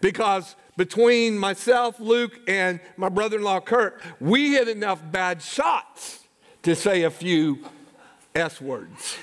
Because 0.00 0.54
between 0.76 1.36
myself, 1.36 1.98
Luke, 1.98 2.38
and 2.46 2.78
my 2.96 3.08
brother 3.08 3.38
in 3.38 3.42
law, 3.42 3.58
Kirk, 3.58 4.00
we 4.20 4.52
hit 4.52 4.68
enough 4.68 5.00
bad 5.10 5.42
shots 5.42 6.24
to 6.62 6.76
say 6.76 7.02
a 7.02 7.10
few 7.10 7.58
S 8.32 8.60
words. 8.60 9.16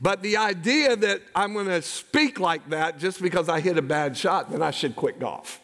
But 0.00 0.22
the 0.22 0.36
idea 0.36 0.94
that 0.94 1.22
I'm 1.34 1.52
going 1.52 1.66
to 1.66 1.82
speak 1.82 2.38
like 2.38 2.70
that 2.70 3.00
just 3.00 3.20
because 3.20 3.48
I 3.48 3.58
hit 3.58 3.76
a 3.76 3.82
bad 3.82 4.16
shot, 4.16 4.52
then 4.52 4.62
I 4.62 4.70
should 4.70 4.94
quit 4.94 5.18
golf 5.18 5.60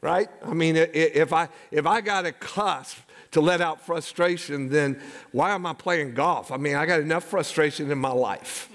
right? 0.00 0.28
I 0.44 0.54
mean, 0.54 0.76
if 0.76 1.32
I, 1.32 1.48
if 1.70 1.86
I 1.86 2.00
got 2.00 2.26
a 2.26 2.32
cuss 2.32 2.96
to 3.32 3.40
let 3.40 3.60
out 3.60 3.84
frustration, 3.84 4.68
then 4.68 5.00
why 5.32 5.52
am 5.52 5.66
I 5.66 5.72
playing 5.72 6.14
golf? 6.14 6.50
I 6.50 6.56
mean, 6.56 6.76
I 6.76 6.86
got 6.86 7.00
enough 7.00 7.24
frustration 7.24 7.90
in 7.90 7.98
my 7.98 8.12
life. 8.12 8.70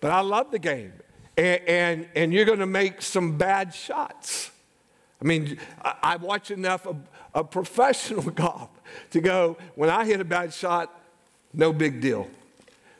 But 0.00 0.10
I 0.10 0.20
love 0.20 0.50
the 0.50 0.58
game. 0.58 0.92
And, 1.36 1.60
and, 1.66 2.08
and 2.14 2.32
you're 2.32 2.44
going 2.44 2.58
to 2.58 2.66
make 2.66 3.00
some 3.00 3.38
bad 3.38 3.72
shots. 3.74 4.50
I 5.20 5.24
mean, 5.24 5.58
I, 5.82 5.94
I 6.02 6.16
watch 6.16 6.50
enough 6.50 6.86
of, 6.86 6.96
of 7.34 7.50
professional 7.50 8.22
golf 8.30 8.70
to 9.10 9.20
go, 9.20 9.56
when 9.74 9.90
I 9.90 10.04
hit 10.04 10.20
a 10.20 10.24
bad 10.24 10.52
shot, 10.52 10.94
no 11.52 11.72
big 11.72 12.00
deal. 12.00 12.28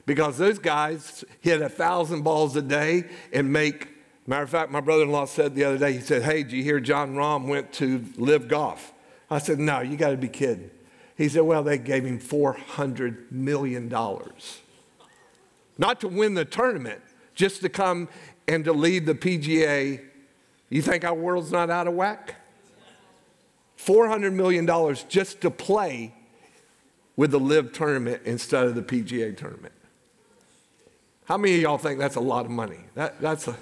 Because 0.07 0.39
those 0.39 0.59
guys 0.59 1.25
hit 1.41 1.61
a 1.61 1.69
thousand 1.69 2.23
balls 2.23 2.57
a 2.57 2.63
day 2.63 3.05
and 3.33 3.53
make 3.53 3.89
Matter 4.29 4.43
of 4.43 4.51
fact, 4.51 4.71
my 4.71 4.83
brother 4.83 5.05
in 5.05 5.11
law 5.11 5.25
said 5.25 5.55
the 5.55 5.65
other 5.65 5.79
day, 5.79 5.95
he 5.95 6.01
said, 6.01 6.23
Hey, 6.23 6.43
did 6.43 6.53
you 6.53 6.63
hear 6.63 6.81
Jon 6.81 7.15
Rahm 7.15 7.47
went 7.47 7.73
to 7.75 8.05
LIV 8.19 8.47
Golf? 8.49 8.93
I 9.31 9.39
said, 9.39 9.59
No, 9.59 9.81
you 9.81 9.97
got 9.97 10.11
to 10.11 10.19
be 10.19 10.29
kidding. 10.29 10.71
He 11.17 11.31
said, 11.31 11.45
Well, 11.45 11.63
they 11.63 11.79
gave 11.79 12.05
him 12.05 12.21
$400 12.21 13.33
million. 13.33 13.89
Not 15.79 16.01
to 16.01 16.09
win 16.09 16.35
the 16.35 16.45
tournament, 16.45 17.01
just 17.35 17.63
to 17.63 17.71
come 17.71 18.11
and 18.47 18.67
to 18.67 18.75
lead 18.75 19.07
the 19.07 19.15
PGA. 19.15 20.05
You 20.69 20.83
think 20.83 21.05
our 21.07 21.15
world's 21.15 21.51
not 21.51 21.71
out 21.71 21.89
of 21.89 21.95
whack? 21.95 22.35
$400 23.79 24.35
million 24.35 24.67
just 25.09 25.41
to 25.41 25.51
play 25.51 26.15
with 27.17 27.31
the 27.31 27.41
live 27.41 27.73
tournament 27.73 28.21
instead 28.27 28.67
of 28.67 28.75
the 28.75 28.83
PGA 28.83 29.35
tournament. 29.35 29.73
How 31.25 31.39
many 31.39 31.55
of 31.55 31.63
y'all 31.63 31.79
think 31.79 31.99
that's 31.99 32.17
a 32.17 32.21
lot 32.21 32.45
of 32.45 32.51
money? 32.51 32.81
That, 32.95 33.19
that's 33.23 33.49
a 33.49 33.57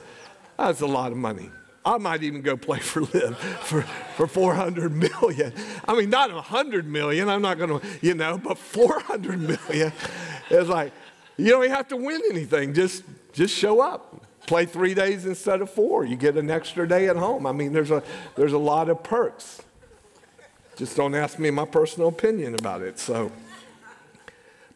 that's 0.57 0.81
a 0.81 0.87
lot 0.87 1.13
of 1.13 1.19
money. 1.19 1.51
I 1.87 1.99
might 1.99 2.25
even 2.25 2.43
go 2.43 2.57
play 2.57 2.81
for 2.81 3.03
LIV 3.03 3.39
for, 3.39 3.83
for 4.17 4.27
400 4.27 4.93
million. 4.93 5.53
I 5.87 5.95
mean, 5.95 6.11
not 6.11 6.33
100 6.33 6.87
million, 6.87 7.29
I'm 7.29 7.43
not 7.43 7.59
going 7.59 7.79
to, 7.79 7.87
you 8.03 8.15
know, 8.15 8.39
but 8.39 8.59
400 8.59 9.41
million. 9.41 9.93
It's 10.51 10.69
like, 10.69 10.93
you 11.37 11.51
don't 11.51 11.69
have 11.69 11.89
to 11.89 11.97
win 11.97 12.21
anything, 12.31 12.75
just, 12.75 13.05
just 13.33 13.55
show 13.55 13.81
up. 13.81 14.25
Play 14.47 14.65
three 14.67 14.95
days 14.95 15.27
instead 15.27 15.61
of 15.61 15.71
four. 15.71 16.05
You 16.05 16.17
get 16.17 16.37
an 16.37 16.51
extra 16.51 16.89
day 16.89 17.09
at 17.09 17.17
home. 17.17 17.47
I 17.47 17.53
mean, 17.53 17.73
there's 17.73 17.91
a, 17.91 18.03
there's 18.37 18.53
a 18.53 18.59
lot 18.59 18.89
of 18.89 19.03
perks. 19.03 19.61
Just 20.77 20.97
don't 20.97 21.15
ask 21.15 21.39
me 21.39 21.51
my 21.51 21.65
personal 21.65 22.09
opinion 22.09 22.55
about 22.55 22.83
it. 22.83 22.99
So, 22.99 23.33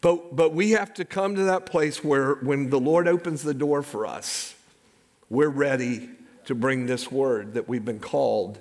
but, 0.00 0.34
but 0.34 0.54
we 0.54 0.70
have 0.70 0.94
to 0.94 1.04
come 1.04 1.36
to 1.36 1.44
that 1.44 1.66
place 1.66 2.02
where 2.02 2.34
when 2.36 2.70
the 2.70 2.80
Lord 2.80 3.06
opens 3.06 3.42
the 3.42 3.54
door 3.54 3.82
for 3.82 4.06
us, 4.06 4.54
we're 5.30 5.48
ready 5.48 6.10
to 6.44 6.54
bring 6.54 6.86
this 6.86 7.10
word 7.10 7.54
that 7.54 7.68
we've 7.68 7.84
been 7.84 8.00
called 8.00 8.60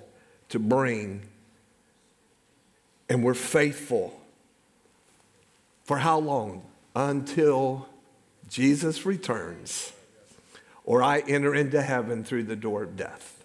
to 0.50 0.58
bring. 0.58 1.22
And 3.08 3.24
we're 3.24 3.34
faithful. 3.34 4.18
For 5.84 5.98
how 5.98 6.20
long? 6.20 6.62
Until 6.94 7.88
Jesus 8.48 9.04
returns 9.04 9.92
or 10.84 11.02
I 11.02 11.20
enter 11.20 11.54
into 11.54 11.82
heaven 11.82 12.24
through 12.24 12.44
the 12.44 12.56
door 12.56 12.84
of 12.84 12.96
death. 12.96 13.44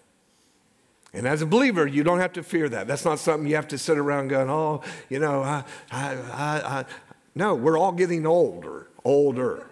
And 1.12 1.26
as 1.26 1.42
a 1.42 1.46
believer, 1.46 1.86
you 1.86 2.04
don't 2.04 2.18
have 2.18 2.32
to 2.34 2.42
fear 2.42 2.68
that. 2.68 2.86
That's 2.86 3.04
not 3.04 3.18
something 3.18 3.48
you 3.48 3.56
have 3.56 3.68
to 3.68 3.78
sit 3.78 3.98
around 3.98 4.28
going, 4.28 4.50
oh, 4.50 4.82
you 5.08 5.18
know, 5.18 5.42
I, 5.42 5.64
I, 5.90 6.14
I, 6.14 6.78
I. 6.80 6.84
no, 7.34 7.54
we're 7.54 7.78
all 7.78 7.92
getting 7.92 8.26
older, 8.26 8.88
older. 9.04 9.66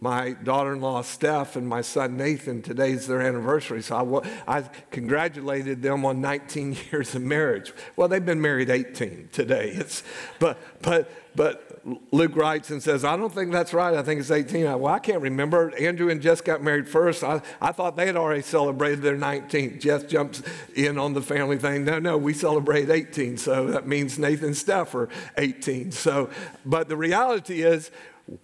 My 0.00 0.32
daughter-in-law 0.32 1.02
Steph 1.02 1.56
and 1.56 1.68
my 1.68 1.82
son 1.82 2.16
Nathan. 2.16 2.62
Today's 2.62 3.06
their 3.06 3.20
anniversary, 3.20 3.82
so 3.82 4.22
I, 4.46 4.58
I 4.58 4.62
congratulated 4.90 5.82
them 5.82 6.04
on 6.04 6.20
19 6.20 6.76
years 6.92 7.14
of 7.14 7.22
marriage. 7.22 7.72
Well, 7.94 8.08
they've 8.08 8.24
been 8.24 8.40
married 8.40 8.70
18 8.70 9.30
today. 9.32 9.70
It's, 9.70 10.02
but 10.38 10.58
but 10.82 11.10
but 11.36 11.82
Luke 12.10 12.34
writes 12.34 12.70
and 12.70 12.82
says, 12.82 13.04
I 13.04 13.16
don't 13.16 13.32
think 13.32 13.52
that's 13.52 13.72
right. 13.72 13.94
I 13.94 14.02
think 14.02 14.20
it's 14.20 14.30
18. 14.30 14.64
well, 14.80 14.92
I 14.92 14.98
can't 14.98 15.20
remember. 15.20 15.72
Andrew 15.78 16.08
and 16.08 16.20
Jess 16.20 16.40
got 16.40 16.62
married 16.62 16.88
first. 16.88 17.22
I, 17.22 17.42
I 17.60 17.72
thought 17.72 17.96
they 17.96 18.06
had 18.06 18.16
already 18.16 18.42
celebrated 18.42 19.02
their 19.02 19.16
19th. 19.16 19.80
Jess 19.80 20.02
jumps 20.04 20.42
in 20.74 20.98
on 20.98 21.12
the 21.12 21.22
family 21.22 21.58
thing. 21.58 21.84
No, 21.84 21.98
no, 21.98 22.16
we 22.16 22.32
celebrate 22.32 22.90
18. 22.90 23.36
So 23.36 23.66
that 23.68 23.86
means 23.86 24.18
Nathan 24.18 24.46
and 24.46 24.56
Steph 24.56 24.94
are 24.94 25.08
18. 25.36 25.92
So, 25.92 26.30
but 26.64 26.88
the 26.88 26.96
reality 26.96 27.62
is, 27.62 27.90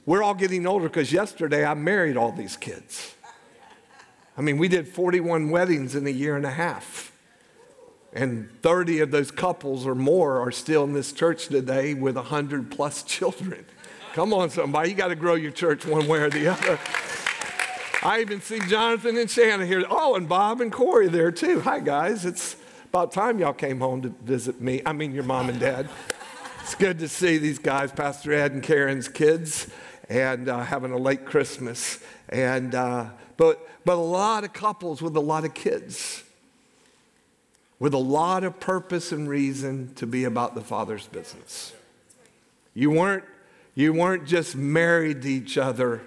we're 0.07 0.23
all 0.23 0.35
getting 0.35 0.67
older 0.67 0.89
because 0.89 1.13
yesterday 1.13 1.65
I 1.65 1.75
married 1.75 2.17
all 2.17 2.33
these 2.33 2.57
kids. 2.57 3.15
I 4.37 4.41
mean, 4.41 4.59
we 4.59 4.69
did 4.69 4.89
41 4.89 5.51
weddings 5.51 5.95
in 5.95 6.07
a 6.07 6.11
year 6.11 6.37
and 6.37 6.47
a 6.47 6.51
half. 6.51 7.13
And 8.15 8.51
30 8.63 9.01
of 9.01 9.11
those 9.11 9.31
couples 9.31 9.87
or 9.87 9.95
more 9.95 10.41
are 10.41 10.53
still 10.53 10.85
in 10.85 10.93
this 10.93 11.13
church 11.13 11.49
today 11.49 11.95
with 11.95 12.17
100 12.17 12.71
plus 12.71 13.03
children. 13.05 13.65
Come 14.13 14.35
on, 14.35 14.51
somebody, 14.51 14.91
you 14.91 14.95
got 14.95 15.09
to 15.09 15.15
grow 15.15 15.35
your 15.35 15.51
church 15.51 15.87
one 15.87 16.07
way 16.07 16.21
or 16.21 16.31
the 16.31 16.49
other. 16.49 16.79
I 18.03 18.21
even 18.21 18.41
see 18.41 18.59
Jonathan 18.61 19.17
and 19.17 19.31
Shannon 19.31 19.67
here. 19.67 19.85
Oh, 19.89 20.17
and 20.17 20.29
Bob 20.29 20.61
and 20.61 20.73
Corey 20.73 21.09
there 21.09 21.31
too. 21.31 21.61
Hi, 21.61 21.79
guys. 21.79 22.27
It's 22.27 22.57
about 22.89 23.13
time 23.13 23.39
y'all 23.39 23.53
came 23.55 23.81
home 23.81 24.03
to 24.03 24.09
visit 24.09 24.61
me. 24.61 24.83
I 24.85 24.93
mean, 24.93 25.15
your 25.15 25.25
mom 25.25 25.49
and 25.49 25.59
dad. 25.59 25.89
It's 26.63 26.77
good 26.77 27.01
to 27.01 27.09
see 27.09 27.39
these 27.39 27.59
guys, 27.59 27.91
Pastor 27.91 28.33
Ed 28.33 28.53
and 28.53 28.63
Karen's 28.63 29.09
kids, 29.09 29.67
and 30.09 30.49
uh, 30.49 30.61
having 30.61 30.93
a 30.93 30.97
late 30.97 31.25
Christmas. 31.25 31.99
And 32.29 32.73
uh, 32.77 33.07
but 33.37 33.69
but 33.85 33.95
a 33.95 33.97
lot 33.97 34.45
of 34.45 34.53
couples 34.53 35.03
with 35.03 35.17
a 35.17 35.21
lot 35.21 35.45
of 35.45 35.55
kids, 35.55 36.23
with 37.81 37.93
a 37.95 37.99
lot 37.99 38.45
of 38.45 38.61
purpose 38.61 39.11
and 39.11 39.29
reason 39.29 39.93
to 39.97 40.07
be 40.07 40.23
about 40.23 40.55
the 40.55 40.61
Father's 40.61 41.09
business. 41.09 41.73
You 42.75 42.93
weren't 42.93 43.25
you 43.75 43.93
weren't 43.93 44.25
just 44.25 44.55
married 44.55 45.23
to 45.23 45.29
each 45.29 45.59
other 45.59 46.01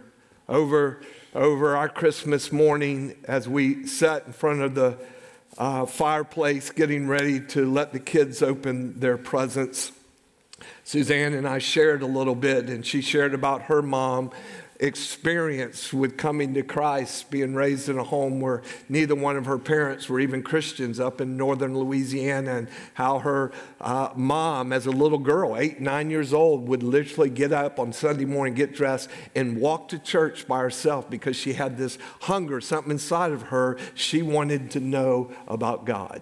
over 0.48 1.02
over 1.36 1.76
our 1.76 1.90
Christmas 1.90 2.54
morning 2.54 3.18
as 3.26 3.50
we 3.50 3.86
sat 3.88 4.26
in 4.26 4.32
front 4.32 4.62
of 4.62 4.74
the 4.74 4.98
uh, 5.58 5.86
fireplace 5.86 6.72
getting 6.72 7.10
ready 7.10 7.42
to 7.42 7.70
let 7.70 7.92
the 7.92 8.00
kids 8.00 8.42
open 8.42 9.02
their 9.02 9.18
presents 9.18 9.92
Suzanne 10.84 11.34
and 11.34 11.48
I 11.48 11.60
shared 11.60 12.02
a 12.02 12.08
little 12.08 12.36
bit, 12.36 12.70
and 12.70 12.86
she 12.86 13.02
shared 13.02 13.34
about 13.34 13.64
her 13.64 13.82
mom 13.82 14.32
experience 14.80 15.94
with 15.94 16.18
coming 16.18 16.54
to 16.54 16.62
Christ, 16.62 17.30
being 17.30 17.56
raised 17.56 17.88
in 17.88 17.98
a 17.98 18.04
home 18.04 18.42
where 18.42 18.62
neither 18.90 19.16
one 19.16 19.38
of 19.38 19.46
her 19.46 19.58
parents 19.58 20.10
were 20.10 20.20
even 20.20 20.44
Christians 20.44 21.00
up 21.00 21.22
in 21.22 21.38
northern 21.38 21.78
Louisiana, 21.78 22.58
and 22.58 22.68
how 22.96 23.20
her 23.20 23.52
uh, 23.80 24.10
mom, 24.16 24.74
as 24.74 24.86
a 24.86 24.92
little 24.92 25.18
girl, 25.18 25.56
eight, 25.58 25.80
nine 25.80 26.10
years 26.10 26.34
old, 26.34 26.68
would 26.68 26.84
literally 26.84 27.30
get 27.30 27.54
up 27.54 27.80
on 27.80 27.94
Sunday 27.94 28.26
morning, 28.26 28.54
get 28.54 28.74
dressed, 28.74 29.10
and 29.34 29.60
walk 29.60 29.88
to 29.90 30.00
church 30.00 30.48
by 30.48 30.60
herself 30.60 31.10
because 31.10 31.36
she 31.36 31.54
had 31.54 31.78
this 31.78 31.98
hunger, 32.22 32.60
something 32.60 32.92
inside 32.92 33.32
of 33.32 33.44
her 33.44 33.78
she 33.94 34.22
wanted 34.22 34.72
to 34.72 34.80
know 34.80 35.32
about 35.48 35.86
God. 35.86 36.22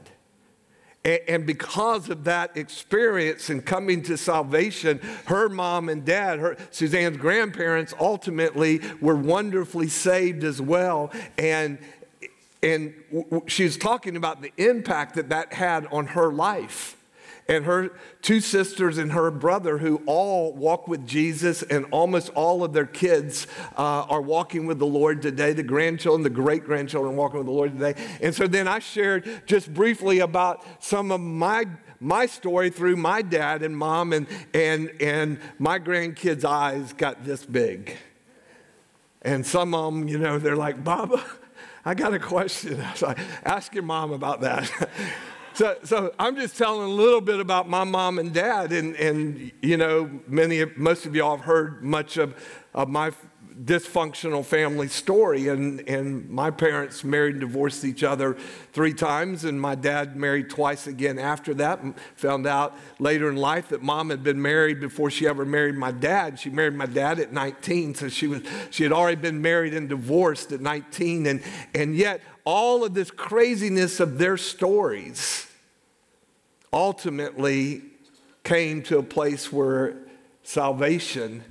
And 1.05 1.45
because 1.45 2.09
of 2.09 2.23
that 2.23 2.55
experience 2.55 3.49
and 3.49 3.65
coming 3.65 4.03
to 4.03 4.17
salvation, 4.17 4.99
her 5.25 5.49
mom 5.49 5.89
and 5.89 6.05
dad, 6.05 6.39
her, 6.39 6.55
Suzanne's 6.71 7.17
grandparents, 7.17 7.93
ultimately 7.99 8.79
were 9.01 9.15
wonderfully 9.15 9.89
saved 9.89 10.45
as 10.45 10.61
well. 10.61 11.11
And, 11.37 11.77
and 12.61 12.93
she's 13.47 13.75
talking 13.75 14.15
about 14.15 14.41
the 14.41 14.53
impact 14.55 15.15
that 15.15 15.27
that 15.29 15.51
had 15.51 15.87
on 15.87 16.07
her 16.07 16.31
life 16.31 16.95
and 17.47 17.65
her 17.65 17.91
two 18.21 18.39
sisters 18.39 18.97
and 18.97 19.11
her 19.11 19.29
brother, 19.31 19.77
who 19.77 20.01
all 20.05 20.53
walk 20.53 20.87
with 20.87 21.05
Jesus, 21.05 21.61
and 21.63 21.85
almost 21.91 22.29
all 22.29 22.63
of 22.63 22.73
their 22.73 22.85
kids 22.85 23.47
uh, 23.77 24.05
are 24.09 24.21
walking 24.21 24.65
with 24.65 24.79
the 24.79 24.85
Lord 24.85 25.21
today. 25.21 25.53
The 25.53 25.63
grandchildren, 25.63 26.23
the 26.23 26.29
great 26.29 26.63
grandchildren, 26.63 27.15
walking 27.15 27.39
with 27.39 27.47
the 27.47 27.53
Lord 27.53 27.77
today. 27.77 28.01
And 28.21 28.33
so 28.33 28.47
then 28.47 28.67
I 28.67 28.79
shared 28.79 29.43
just 29.45 29.73
briefly 29.73 30.19
about 30.19 30.63
some 30.79 31.11
of 31.11 31.19
my 31.19 31.65
my 31.99 32.25
story 32.25 32.69
through 32.69 32.97
my 32.97 33.21
dad 33.21 33.63
and 33.63 33.77
mom, 33.77 34.13
and 34.13 34.27
and 34.53 34.91
and 35.01 35.39
my 35.59 35.79
grandkids' 35.79 36.45
eyes 36.45 36.93
got 36.93 37.23
this 37.23 37.45
big. 37.45 37.97
And 39.21 39.45
some 39.45 39.73
of 39.73 39.93
them, 39.93 40.07
you 40.07 40.17
know, 40.17 40.37
they're 40.37 40.57
like, 40.57 40.83
Baba, 40.83 41.23
I 41.85 41.93
got 41.93 42.13
a 42.13 42.19
question. 42.19 42.79
I 42.85 42.91
was 42.91 43.01
like, 43.01 43.19
ask 43.43 43.73
your 43.73 43.83
mom 43.83 44.11
about 44.11 44.41
that. 44.41 44.69
So, 45.55 45.77
so 45.83 46.13
I'm 46.17 46.35
just 46.35 46.57
telling 46.57 46.81
a 46.81 46.93
little 46.93 47.21
bit 47.21 47.39
about 47.39 47.69
my 47.69 47.83
mom 47.83 48.17
and 48.17 48.33
dad, 48.33 48.71
and, 48.71 48.95
and 48.95 49.51
you 49.61 49.77
know, 49.77 50.09
many, 50.27 50.65
most 50.75 51.05
of 51.05 51.15
y'all 51.15 51.37
have 51.37 51.45
heard 51.45 51.83
much 51.83 52.17
of, 52.17 52.35
of 52.73 52.89
my 52.89 53.11
dysfunctional 53.61 54.43
family 54.43 54.87
story. 54.87 55.47
And, 55.47 55.87
and 55.87 56.27
my 56.29 56.49
parents 56.49 57.03
married 57.03 57.35
and 57.35 57.41
divorced 57.41 57.85
each 57.85 58.03
other 58.03 58.35
three 58.71 58.93
times, 58.93 59.43
and 59.45 59.59
my 59.61 59.75
dad 59.75 60.15
married 60.15 60.49
twice 60.49 60.87
again 60.87 61.19
after 61.19 61.53
that. 61.55 61.79
Found 62.15 62.47
out 62.47 62.75
later 62.99 63.29
in 63.29 63.35
life 63.35 63.69
that 63.69 63.81
mom 63.81 64.09
had 64.09 64.23
been 64.23 64.41
married 64.41 64.79
before 64.79 65.11
she 65.11 65.27
ever 65.27 65.45
married 65.45 65.75
my 65.75 65.91
dad. 65.91 66.39
She 66.39 66.49
married 66.49 66.73
my 66.73 66.87
dad 66.87 67.19
at 67.19 67.31
19, 67.31 67.95
so 67.95 68.09
she, 68.09 68.27
was, 68.27 68.41
she 68.71 68.83
had 68.83 68.91
already 68.91 69.21
been 69.21 69.41
married 69.41 69.73
and 69.73 69.87
divorced 69.87 70.51
at 70.51 70.61
19. 70.61 71.27
And, 71.27 71.43
and 71.75 71.95
yet, 71.95 72.21
all 72.45 72.83
of 72.83 72.93
this 72.93 73.11
craziness 73.11 73.99
of 73.99 74.17
their 74.17 74.37
stories 74.37 75.47
ultimately 76.71 77.81
came 78.43 78.81
to 78.83 78.97
a 78.97 79.03
place 79.03 79.51
where 79.51 79.95
salvation 80.43 81.43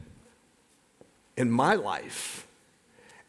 in 1.37 1.51
my 1.51 1.75
life. 1.75 2.47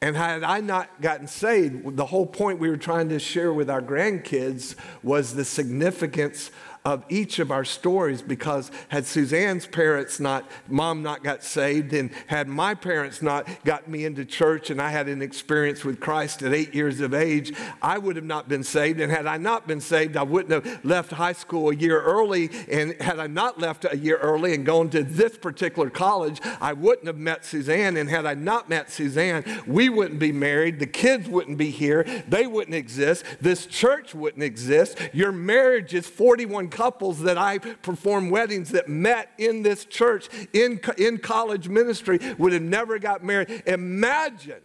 And 0.01 0.18
had 0.18 0.43
I 0.43 0.59
not 0.59 0.99
gotten 0.99 1.28
saved, 1.28 1.95
the 1.95 2.05
whole 2.05 2.26
point 2.26 2.59
we 2.59 2.70
were 2.70 2.76
trying 2.76 3.07
to 3.09 3.20
share 3.20 3.53
with 3.53 3.70
our 3.70 3.82
grandkids 3.82 4.76
was 5.01 5.34
the 5.34 5.45
significance 5.45 6.51
of 6.86 7.05
each 7.07 7.39
of 7.39 7.49
our 7.49 7.63
stories 7.63 8.21
because 8.21 8.69
had 8.89 9.05
Suzanne's 9.05 9.65
parents 9.65 10.19
not, 10.19 10.49
mom 10.67 11.01
not 11.01 11.23
got 11.23 11.41
saved, 11.41 11.93
and 11.93 12.11
had 12.27 12.47
my 12.47 12.75
parents 12.75 13.21
not 13.21 13.47
got 13.63 13.88
me 13.88 14.03
into 14.03 14.25
church 14.25 14.69
and 14.69 14.81
I 14.81 14.89
had 14.89 15.07
an 15.07 15.21
experience 15.21 15.86
with 15.86 16.01
Christ 16.01 16.41
at 16.43 16.53
eight 16.53 16.75
years 16.75 16.99
of 16.99 17.13
age, 17.13 17.53
I 17.81 17.97
would 17.97 18.17
have 18.17 18.25
not 18.25 18.49
been 18.49 18.63
saved. 18.63 18.99
And 18.99 19.11
had 19.11 19.25
I 19.25 19.38
not 19.38 19.65
been 19.65 19.79
saved, 19.79 20.17
I 20.17 20.23
wouldn't 20.23 20.51
have 20.51 20.84
left 20.84 21.11
high 21.11 21.34
school 21.34 21.69
a 21.69 21.75
year 21.75 22.01
early. 22.01 22.49
And 22.69 23.01
had 23.01 23.19
I 23.19 23.27
not 23.27 23.59
left 23.59 23.86
a 23.89 23.97
year 23.97 24.17
early 24.17 24.53
and 24.53 24.65
gone 24.65 24.89
to 24.89 25.03
this 25.03 25.38
particular 25.38 25.89
college, 25.89 26.41
I 26.59 26.73
wouldn't 26.73 27.07
have 27.07 27.17
met 27.17 27.45
Suzanne. 27.45 27.95
And 27.95 28.09
had 28.09 28.25
I 28.25 28.34
not 28.34 28.67
met 28.67 28.91
Suzanne, 28.91 29.45
we 29.65 29.88
wouldn't 29.88 30.19
be 30.19 30.34
married. 30.34 30.79
The 30.79 30.88
kids 30.88 31.29
wouldn't 31.29 31.57
be 31.57 31.69
here. 31.69 32.03
They 32.27 32.45
wouldn't 32.45 32.75
exist. 32.75 33.23
This 33.39 33.65
church 33.65 34.13
wouldn't 34.13 34.43
exist. 34.43 34.97
Your 35.13 35.31
marriage 35.31 35.93
is 35.93 36.07
41 36.07 36.69
couples 36.74 37.21
that 37.21 37.38
I 37.38 37.59
performed 37.59 38.32
weddings 38.32 38.71
that 38.71 38.89
met 38.89 39.30
in 39.38 39.61
this 39.61 39.86
church 39.86 40.28
in, 40.51 40.82
in 40.97 41.19
college 41.19 41.69
ministry 41.69 42.19
would 42.38 42.51
have 42.51 42.63
never 42.63 42.97
got 42.97 43.24
married. 43.24 43.63
Imagine. 43.67 44.61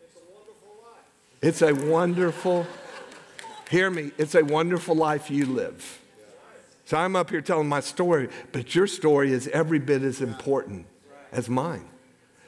It's 0.00 0.16
a 0.16 0.22
wonderful 0.32 0.76
life. 0.82 1.02
It's 1.42 1.62
a 1.62 1.90
wonderful, 1.90 2.66
hear 3.70 3.90
me, 3.90 4.12
it's 4.16 4.36
a 4.36 4.44
wonderful 4.44 4.94
life 4.94 5.30
you 5.30 5.46
live. 5.46 6.00
So 6.84 6.96
I'm 6.96 7.16
up 7.16 7.30
here 7.30 7.40
telling 7.40 7.68
my 7.68 7.80
story, 7.80 8.28
but 8.52 8.74
your 8.74 8.86
story 8.86 9.32
is 9.32 9.48
every 9.48 9.80
bit 9.80 10.02
as 10.02 10.20
important 10.20 10.86
as 11.32 11.48
mine. 11.48 11.86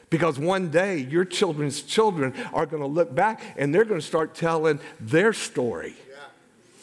Because 0.08 0.38
one 0.38 0.70
day 0.70 0.98
your 0.98 1.24
children's 1.24 1.82
children 1.82 2.32
are 2.52 2.64
going 2.64 2.82
to 2.82 2.88
look 2.88 3.12
back 3.12 3.42
and 3.56 3.74
they're 3.74 3.84
going 3.84 4.00
to 4.00 4.06
start 4.06 4.36
telling 4.36 4.78
their 5.00 5.32
story 5.32 5.96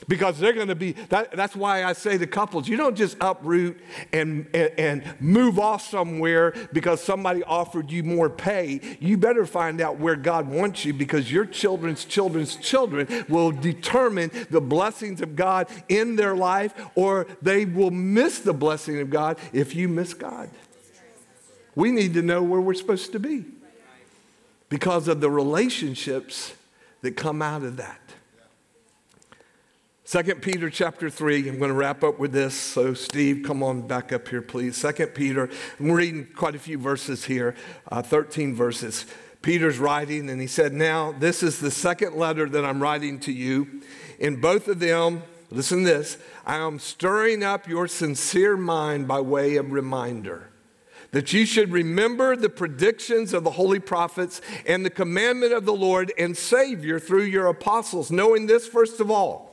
because 0.08 0.40
they're 0.40 0.54
going 0.54 0.68
to 0.68 0.76
be 0.76 0.94
that, 1.10 1.32
that's 1.36 1.56
why 1.56 1.84
i 1.84 1.94
say 1.94 2.18
to 2.18 2.28
couples 2.28 2.68
you 2.68 2.78
don't 2.78 2.96
just 2.96 3.18
uproot 3.22 3.80
and, 4.12 4.48
and, 4.54 4.72
and, 4.78 5.04
move 5.20 5.60
off 5.60 5.88
somewhere 5.88 6.54
because 6.72 7.02
somebody 7.02 7.44
offered 7.44 7.92
you 7.92 8.04
more 8.04 8.30
pay. 8.30 8.80
You 9.00 9.18
better 9.18 9.46
find 9.46 9.82
out 9.82 10.00
where 10.00 10.16
god 10.16 10.48
wants 10.48 10.86
you 10.86 10.94
because 10.94 11.32
your 11.32 11.46
children's 11.46 12.06
children's 12.06 12.56
children 12.56 13.26
will 13.30 13.52
determine 13.52 14.32
the 14.50 14.62
blessings 14.62 15.22
of 15.22 15.36
god 15.36 15.68
in 15.90 16.16
their 16.16 16.36
life 16.36 16.74
or 16.96 17.28
they 17.42 17.66
will 17.66 17.92
miss 17.92 18.40
the 18.40 18.54
blessing 18.54 19.00
of 19.00 19.10
god 19.10 19.38
if 19.52 19.76
you 19.76 19.88
miss 19.88 20.14
god. 20.14 20.50
We 21.76 21.92
need 21.92 22.14
to 22.14 22.22
know 22.22 22.44
where 22.44 22.62
we're 22.62 22.76
supposed 22.76 23.12
to 23.14 23.20
be 23.20 23.46
because 24.70 25.08
of 25.08 25.22
the 25.22 25.30
relationships 25.30 26.54
that 27.02 27.18
come 27.18 27.42
out 27.42 27.64
of 27.64 27.78
that 27.78 28.00
Second 30.14 30.44
Peter 30.44 30.70
chapter 30.70 31.10
3, 31.10 31.50
I'm 31.50 31.58
going 31.58 31.72
to 31.72 31.74
wrap 31.74 32.04
up 32.04 32.20
with 32.20 32.34
this. 32.34 32.54
So, 32.54 32.94
Steve, 32.94 33.44
come 33.44 33.64
on 33.64 33.88
back 33.88 34.14
up 34.14 34.28
here, 34.28 34.44
please. 34.44 34.78
Second 34.78 35.08
Peter, 35.16 35.50
I'm 35.80 35.92
reading 35.92 36.28
quite 36.36 36.54
a 36.54 36.60
few 36.60 36.78
verses 36.78 37.26
here, 37.26 37.56
uh, 37.92 38.04
13 38.04 38.54
verses. 38.54 39.08
Peter's 39.42 39.80
writing, 39.80 40.30
and 40.30 40.40
he 40.40 40.46
said, 40.46 40.72
Now, 40.72 41.14
this 41.14 41.42
is 41.42 41.60
the 41.60 41.72
second 41.72 42.16
letter 42.16 42.48
that 42.48 42.64
I'm 42.64 42.80
writing 42.80 43.20
to 43.22 43.32
you. 43.32 43.82
In 44.20 44.40
both 44.40 44.68
of 44.68 44.78
them, 44.78 45.24
listen 45.50 45.82
this, 45.82 46.20
I 46.46 46.58
am 46.58 46.78
stirring 46.78 47.44
up 47.44 47.68
your 47.68 47.88
sincere 47.88 48.56
mind 48.56 49.08
by 49.08 49.20
way 49.20 49.56
of 49.56 49.72
reminder 49.72 50.52
that 51.10 51.34
you 51.34 51.44
should 51.48 51.72
remember 51.72 52.36
the 52.36 52.50
predictions 52.50 53.34
of 53.34 53.44
the 53.44 53.50
holy 53.50 53.80
prophets 53.80 54.42
and 54.68 54.86
the 54.86 54.92
commandment 54.92 55.54
of 55.54 55.66
the 55.66 55.74
Lord 55.74 56.14
and 56.20 56.38
Savior 56.38 57.00
through 57.00 57.24
your 57.24 57.48
apostles, 57.48 58.12
knowing 58.12 58.46
this 58.46 58.68
first 58.68 59.00
of 59.00 59.10
all. 59.10 59.53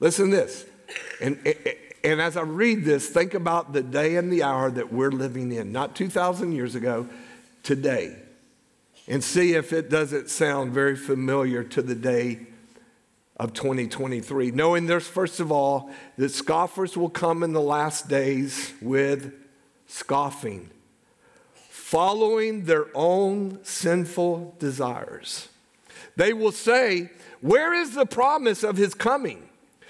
Listen 0.00 0.30
to 0.30 0.36
this. 0.36 0.64
And, 1.20 1.38
and 2.04 2.20
as 2.20 2.36
I 2.36 2.42
read 2.42 2.84
this, 2.84 3.08
think 3.08 3.34
about 3.34 3.72
the 3.72 3.82
day 3.82 4.16
and 4.16 4.32
the 4.32 4.42
hour 4.42 4.70
that 4.70 4.92
we're 4.92 5.10
living 5.10 5.52
in, 5.52 5.72
not 5.72 5.96
2,000 5.96 6.52
years 6.52 6.74
ago, 6.74 7.08
today. 7.62 8.16
And 9.08 9.22
see 9.22 9.54
if 9.54 9.72
it 9.72 9.88
doesn't 9.88 10.30
sound 10.30 10.72
very 10.72 10.96
familiar 10.96 11.62
to 11.64 11.82
the 11.82 11.94
day 11.94 12.40
of 13.36 13.52
2023. 13.52 14.50
Knowing 14.50 14.86
there's, 14.86 15.06
first 15.06 15.40
of 15.40 15.52
all, 15.52 15.90
that 16.16 16.30
scoffers 16.30 16.96
will 16.96 17.10
come 17.10 17.42
in 17.42 17.52
the 17.52 17.60
last 17.60 18.08
days 18.08 18.72
with 18.80 19.32
scoffing 19.86 20.70
following 21.86 22.64
their 22.64 22.88
own 22.96 23.60
sinful 23.62 24.56
desires. 24.58 25.48
They 26.16 26.32
will 26.32 26.50
say, 26.50 27.10
Where 27.40 27.72
is 27.72 27.94
the 27.94 28.06
promise 28.06 28.64
of 28.64 28.76
his 28.76 28.92
coming? 28.92 29.48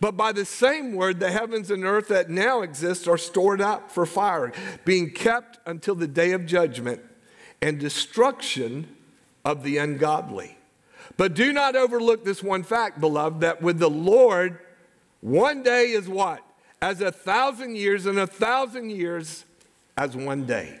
But 0.00 0.16
by 0.16 0.32
the 0.32 0.44
same 0.44 0.94
word, 0.94 1.20
the 1.20 1.30
heavens 1.30 1.70
and 1.70 1.84
earth 1.84 2.08
that 2.08 2.30
now 2.30 2.62
exist 2.62 3.08
are 3.08 3.18
stored 3.18 3.60
up 3.60 3.90
for 3.90 4.06
fire, 4.06 4.52
being 4.84 5.10
kept 5.10 5.58
until 5.66 5.94
the 5.94 6.08
day 6.08 6.32
of 6.32 6.46
judgment 6.46 7.00
and 7.62 7.78
destruction 7.78 8.88
of 9.44 9.62
the 9.62 9.78
ungodly. 9.78 10.58
But 11.16 11.34
do 11.34 11.52
not 11.52 11.76
overlook 11.76 12.24
this 12.24 12.42
one 12.42 12.62
fact, 12.62 13.00
beloved, 13.00 13.40
that 13.40 13.62
with 13.62 13.78
the 13.78 13.90
Lord, 13.90 14.58
one 15.20 15.62
day 15.62 15.90
is 15.90 16.08
what? 16.08 16.42
As 16.82 17.00
a 17.00 17.12
thousand 17.12 17.76
years, 17.76 18.06
and 18.06 18.18
a 18.18 18.26
thousand 18.26 18.90
years 18.90 19.44
as 19.96 20.16
one 20.16 20.44
day. 20.44 20.80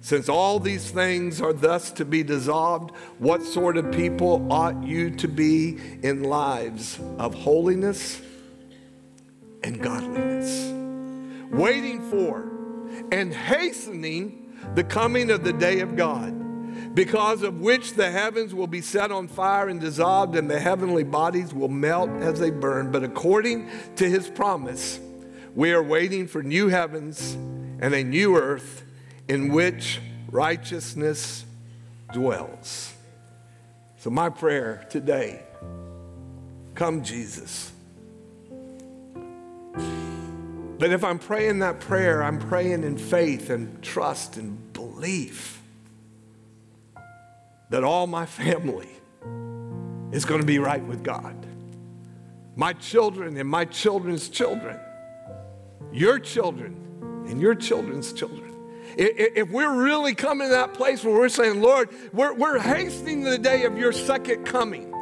Since 0.00 0.28
all 0.28 0.60
these 0.60 0.90
things 0.90 1.40
are 1.40 1.52
thus 1.52 1.90
to 1.92 2.04
be 2.04 2.22
dissolved, 2.22 2.92
what 3.18 3.42
sort 3.42 3.76
of 3.76 3.90
people 3.90 4.46
ought 4.50 4.84
you 4.84 5.10
to 5.16 5.28
be 5.28 5.78
in 6.02 6.22
lives 6.22 7.00
of 7.18 7.34
holiness 7.34 8.22
and 9.62 9.82
godliness? 9.82 10.72
Waiting 11.50 12.08
for 12.10 12.48
and 13.10 13.34
hastening 13.34 14.54
the 14.74 14.84
coming 14.84 15.30
of 15.30 15.42
the 15.42 15.52
day 15.52 15.80
of 15.80 15.96
God, 15.96 16.94
because 16.94 17.42
of 17.42 17.60
which 17.60 17.94
the 17.94 18.10
heavens 18.10 18.54
will 18.54 18.66
be 18.66 18.80
set 18.80 19.10
on 19.10 19.26
fire 19.26 19.68
and 19.68 19.80
dissolved, 19.80 20.36
and 20.36 20.50
the 20.50 20.60
heavenly 20.60 21.04
bodies 21.04 21.52
will 21.52 21.68
melt 21.68 22.10
as 22.22 22.38
they 22.38 22.50
burn. 22.50 22.92
But 22.92 23.02
according 23.02 23.68
to 23.96 24.08
his 24.08 24.28
promise, 24.28 25.00
we 25.54 25.72
are 25.72 25.82
waiting 25.82 26.28
for 26.28 26.42
new 26.42 26.68
heavens 26.68 27.34
and 27.80 27.94
a 27.94 28.04
new 28.04 28.36
earth 28.36 28.84
in 29.28 29.52
which 29.52 30.00
righteousness 30.30 31.44
dwells. 32.12 32.94
So, 33.98 34.10
my 34.10 34.30
prayer 34.30 34.86
today 34.90 35.42
come, 36.74 37.02
Jesus. 37.02 37.72
But 40.78 40.92
if 40.92 41.02
I'm 41.02 41.18
praying 41.18 41.58
that 41.58 41.80
prayer, 41.80 42.22
I'm 42.22 42.38
praying 42.38 42.84
in 42.84 42.96
faith 42.96 43.50
and 43.50 43.82
trust 43.82 44.36
and 44.36 44.72
belief 44.72 45.60
that 47.70 47.82
all 47.82 48.06
my 48.06 48.26
family 48.26 48.88
is 50.12 50.24
going 50.24 50.40
to 50.40 50.46
be 50.46 50.60
right 50.60 50.82
with 50.82 51.02
God. 51.02 51.34
My 52.54 52.72
children 52.72 53.36
and 53.36 53.48
my 53.48 53.64
children's 53.64 54.28
children, 54.28 54.78
your 55.92 56.18
children 56.20 57.24
and 57.28 57.40
your 57.40 57.56
children's 57.56 58.12
children 58.12 58.47
if 58.98 59.48
we're 59.50 59.82
really 59.82 60.14
coming 60.14 60.48
to 60.48 60.54
that 60.54 60.74
place 60.74 61.04
where 61.04 61.14
we're 61.14 61.28
saying, 61.28 61.62
Lord, 61.62 61.88
we're, 62.12 62.34
we're 62.34 62.58
hastening 62.58 63.22
the 63.22 63.38
day 63.38 63.64
of 63.64 63.78
your 63.78 63.92
second 63.92 64.44
coming. 64.44 64.92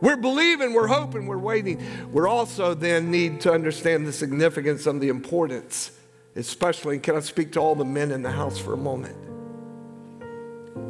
We're 0.00 0.16
believing, 0.16 0.72
we're 0.72 0.86
hoping, 0.86 1.26
we're 1.26 1.38
waiting. 1.38 1.82
We're 2.12 2.28
also 2.28 2.74
then 2.74 3.10
need 3.10 3.40
to 3.42 3.52
understand 3.52 4.06
the 4.06 4.12
significance 4.12 4.86
and 4.86 5.00
the 5.00 5.08
importance, 5.08 5.90
especially, 6.36 7.00
can 7.00 7.16
I 7.16 7.20
speak 7.20 7.52
to 7.52 7.60
all 7.60 7.74
the 7.74 7.84
men 7.84 8.12
in 8.12 8.22
the 8.22 8.30
house 8.30 8.58
for 8.58 8.72
a 8.74 8.76
moment? 8.76 9.16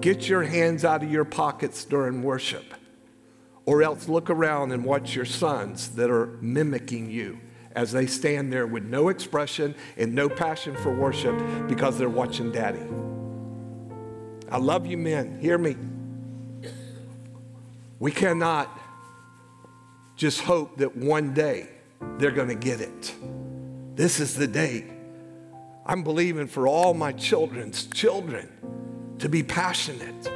Get 0.03 0.29
your 0.29 0.43
hands 0.43 0.85
out 0.85 1.03
of 1.03 1.11
your 1.11 1.25
pockets 1.25 1.85
during 1.85 2.23
worship, 2.23 2.75
or 3.65 3.83
else 3.83 4.07
look 4.09 4.29
around 4.29 4.73
and 4.73 4.85
watch 4.85 5.15
your 5.15 5.25
sons 5.25 5.91
that 5.91 6.11
are 6.11 6.27
mimicking 6.43 7.11
you 7.11 7.41
as 7.75 7.93
they 7.93 8.07
stand 8.07 8.53
there 8.53 8.67
with 8.67 8.85
no 8.85 9.09
expression 9.09 9.75
and 9.97 10.15
no 10.15 10.29
passion 10.29 10.77
for 10.77 10.95
worship 10.95 11.37
because 11.69 11.99
they're 11.99 12.09
watching 12.09 12.53
daddy. 12.53 12.87
I 14.51 14.59
love 14.59 14.87
you, 14.87 14.97
men. 14.97 15.39
Hear 15.41 15.59
me. 15.59 15.77
We 17.99 18.13
cannot 18.13 18.71
just 20.17 20.41
hope 20.41 20.77
that 20.79 20.97
one 20.97 21.35
day 21.35 21.69
they're 22.19 22.31
going 22.31 22.49
to 22.49 22.55
get 22.55 22.81
it. 22.81 23.15
This 23.97 24.21
is 24.21 24.35
the 24.35 24.47
day. 24.47 24.85
I'm 25.87 26.03
believing 26.03 26.47
for 26.47 26.67
all 26.69 26.95
my 26.95 27.13
children's 27.13 27.87
children 27.87 28.49
to 29.19 29.29
be 29.29 29.43
passionate 29.43 30.31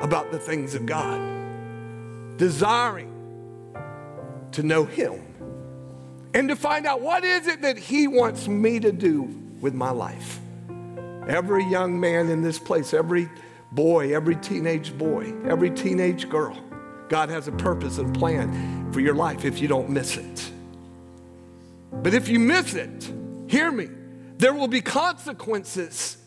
about 0.00 0.30
the 0.30 0.38
things 0.38 0.74
of 0.74 0.86
God, 0.86 2.36
desiring 2.36 3.10
to 4.52 4.62
know 4.62 4.84
Him 4.84 5.33
and 6.34 6.48
to 6.48 6.56
find 6.56 6.84
out 6.84 7.00
what 7.00 7.24
is 7.24 7.46
it 7.46 7.62
that 7.62 7.78
he 7.78 8.08
wants 8.08 8.48
me 8.48 8.80
to 8.80 8.92
do 8.92 9.22
with 9.60 9.72
my 9.72 9.90
life. 9.90 10.40
Every 11.28 11.64
young 11.64 11.98
man 11.98 12.28
in 12.28 12.42
this 12.42 12.58
place, 12.58 12.92
every 12.92 13.30
boy, 13.72 14.14
every 14.14 14.36
teenage 14.36 14.96
boy, 14.98 15.32
every 15.46 15.70
teenage 15.70 16.28
girl, 16.28 16.58
God 17.08 17.30
has 17.30 17.48
a 17.48 17.52
purpose 17.52 17.98
and 17.98 18.12
plan 18.14 18.92
for 18.92 19.00
your 19.00 19.14
life 19.14 19.44
if 19.44 19.60
you 19.60 19.68
don't 19.68 19.88
miss 19.88 20.16
it. 20.16 20.50
But 21.92 22.12
if 22.12 22.28
you 22.28 22.40
miss 22.40 22.74
it, 22.74 23.10
hear 23.46 23.70
me, 23.70 23.88
there 24.36 24.52
will 24.52 24.68
be 24.68 24.80
consequences 24.80 26.18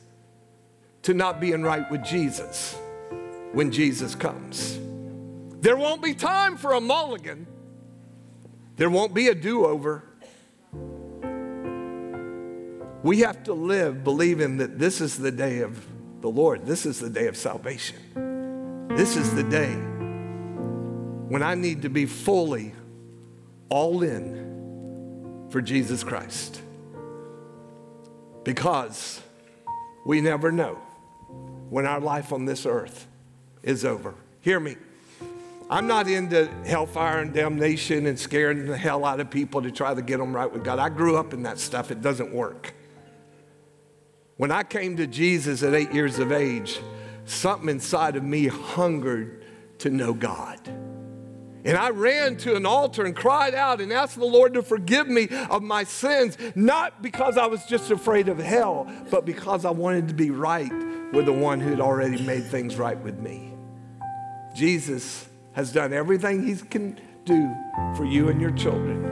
to 1.04 1.14
not 1.14 1.40
being 1.40 1.62
right 1.62 1.90
with 1.92 2.04
Jesus 2.04 2.76
when 3.52 3.72
Jesus 3.72 4.16
comes. 4.16 4.80
There 5.62 5.76
won't 5.76 6.02
be 6.02 6.14
time 6.14 6.58
for 6.58 6.74
a 6.74 6.82
mulligan 6.82 7.46
there 8.78 8.90
won't 8.90 9.14
be 9.14 9.28
a 9.28 9.36
do 9.36 9.66
over. 9.66 10.04
We 13.04 13.20
have 13.20 13.44
to 13.44 13.54
live 13.54 14.04
believing 14.04 14.58
that 14.58 14.80
this 14.80 15.02
is 15.02 15.18
the 15.18 15.32
day 15.32 15.60
of 15.60 15.86
the 16.22 16.30
Lord. 16.30 16.66
This 16.66 16.86
is 16.86 17.00
the 17.00 17.10
day 17.10 17.28
of 17.28 17.36
salvation. 17.36 18.88
This 18.96 19.16
is 19.16 19.34
the 19.34 19.44
day 19.44 19.74
when 21.28 21.44
I 21.44 21.56
need 21.56 21.82
to 21.82 21.90
be 21.90 22.06
fully 22.06 22.74
all 23.70 24.04
in 24.04 25.48
for 25.50 25.62
Jesus 25.62 26.04
Christ. 26.04 26.62
Because 28.44 29.22
we 30.06 30.22
never 30.22 30.52
know 30.52 30.76
when 31.70 31.86
our 31.86 32.00
life 32.00 32.32
on 32.32 32.46
this 32.46 32.66
earth 32.66 33.08
is 33.62 33.84
over. 33.84 34.16
Hear 34.42 34.60
me. 34.60 34.78
I'm 35.70 35.86
not 35.86 36.08
into 36.08 36.50
hellfire 36.66 37.20
and 37.20 37.34
damnation 37.34 38.06
and 38.06 38.18
scaring 38.18 38.66
the 38.66 38.78
hell 38.78 39.04
out 39.04 39.20
of 39.20 39.30
people 39.30 39.62
to 39.62 39.72
try 39.72 39.94
to 39.94 40.02
get 40.02 40.18
them 40.18 40.34
right 40.34 40.52
with 40.52 40.64
God. 40.64 40.80
I 40.80 40.88
grew 40.88 41.18
up 41.18 41.34
in 41.34 41.44
that 41.44 41.60
stuff, 41.60 41.92
it 41.92 42.02
doesn't 42.02 42.32
work. 42.32 42.74
When 44.38 44.52
I 44.52 44.64
came 44.64 44.96
to 44.98 45.08
Jesus 45.08 45.64
at 45.64 45.74
eight 45.74 45.92
years 45.92 46.20
of 46.20 46.32
age, 46.32 46.80
something 47.26 47.70
inside 47.70 48.16
of 48.16 48.24
me 48.24 48.48
hungered 48.48 49.46
to 49.80 49.90
know 49.90 50.14
God. 50.14 50.60
And 51.66 51.76
I 51.76 51.90
ran 51.90 52.38
to 52.38 52.56
an 52.56 52.66
altar 52.66 53.04
and 53.04 53.14
cried 53.14 53.54
out 53.54 53.82
and 53.82 53.92
asked 53.92 54.16
the 54.16 54.26
Lord 54.26 54.54
to 54.54 54.62
forgive 54.62 55.10
me 55.10 55.28
of 55.50 55.62
my 55.64 55.84
sins, 55.84 56.38
not 56.56 57.02
because 57.02 57.38
I 57.38 57.48
was 57.48 57.66
just 57.66 57.92
afraid 57.92 58.30
of 58.30 58.38
hell, 58.38 58.90
but 59.12 59.26
because 59.26 59.66
I 59.66 59.72
wanted 59.72 60.08
to 60.08 60.14
be 60.14 60.30
right 60.30 60.72
with 61.12 61.26
the 61.26 61.34
one 61.34 61.60
who 61.60 61.72
had 61.72 61.82
already 61.82 62.22
made 62.24 62.46
things 62.46 62.78
right 62.78 62.98
with 62.98 63.20
me. 63.20 63.54
Jesus 64.56 65.28
has 65.58 65.72
done 65.72 65.92
everything 65.92 66.46
he 66.46 66.56
can 66.56 67.00
do 67.26 67.52
for 67.96 68.06
you 68.06 68.30
and 68.30 68.40
your 68.40 68.52
children. 68.52 69.04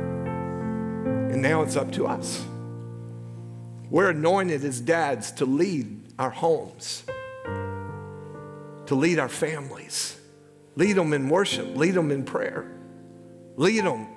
And 1.31 1.41
now 1.41 1.63
it's 1.63 1.75
up 1.75 1.91
to 1.93 2.05
us. 2.05 2.45
We're 3.89 4.11
anointed 4.11 4.63
as 4.63 4.79
dads 4.79 5.31
to 5.33 5.45
lead 5.47 6.13
our 6.19 6.29
homes, 6.29 7.03
to 8.85 8.93
lead 8.93 9.17
our 9.17 9.27
families, 9.27 10.19
lead 10.75 10.97
them 10.97 11.13
in 11.13 11.29
worship, 11.29 11.75
lead 11.75 11.95
them 11.95 12.11
in 12.11 12.23
prayer, 12.23 12.71
lead 13.55 13.83
them 13.83 14.07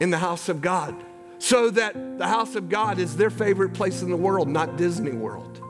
in 0.00 0.08
the 0.08 0.16
house 0.16 0.48
of 0.48 0.62
God, 0.62 0.96
so 1.36 1.68
that 1.68 2.18
the 2.18 2.26
house 2.26 2.56
of 2.56 2.70
God 2.70 2.98
is 2.98 3.14
their 3.14 3.28
favorite 3.28 3.74
place 3.74 4.00
in 4.00 4.08
the 4.08 4.16
world, 4.16 4.48
not 4.48 4.78
Disney 4.78 5.12
World. 5.12 5.60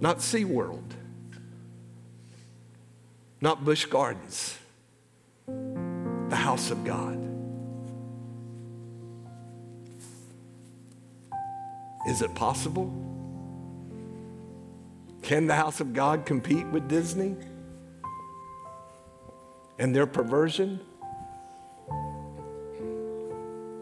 Not 0.00 0.18
SeaWorld, 0.18 0.82
not 3.44 3.62
Busch 3.62 3.84
Gardens, 3.84 4.56
the 5.46 6.34
house 6.34 6.70
of 6.70 6.82
God. 6.82 7.18
Is 12.08 12.22
it 12.22 12.34
possible? 12.34 12.90
Can 15.20 15.46
the 15.46 15.54
house 15.54 15.80
of 15.80 15.92
God 15.92 16.24
compete 16.24 16.66
with 16.68 16.88
Disney 16.88 17.36
and 19.78 19.94
their 19.94 20.06
perversion? 20.06 20.80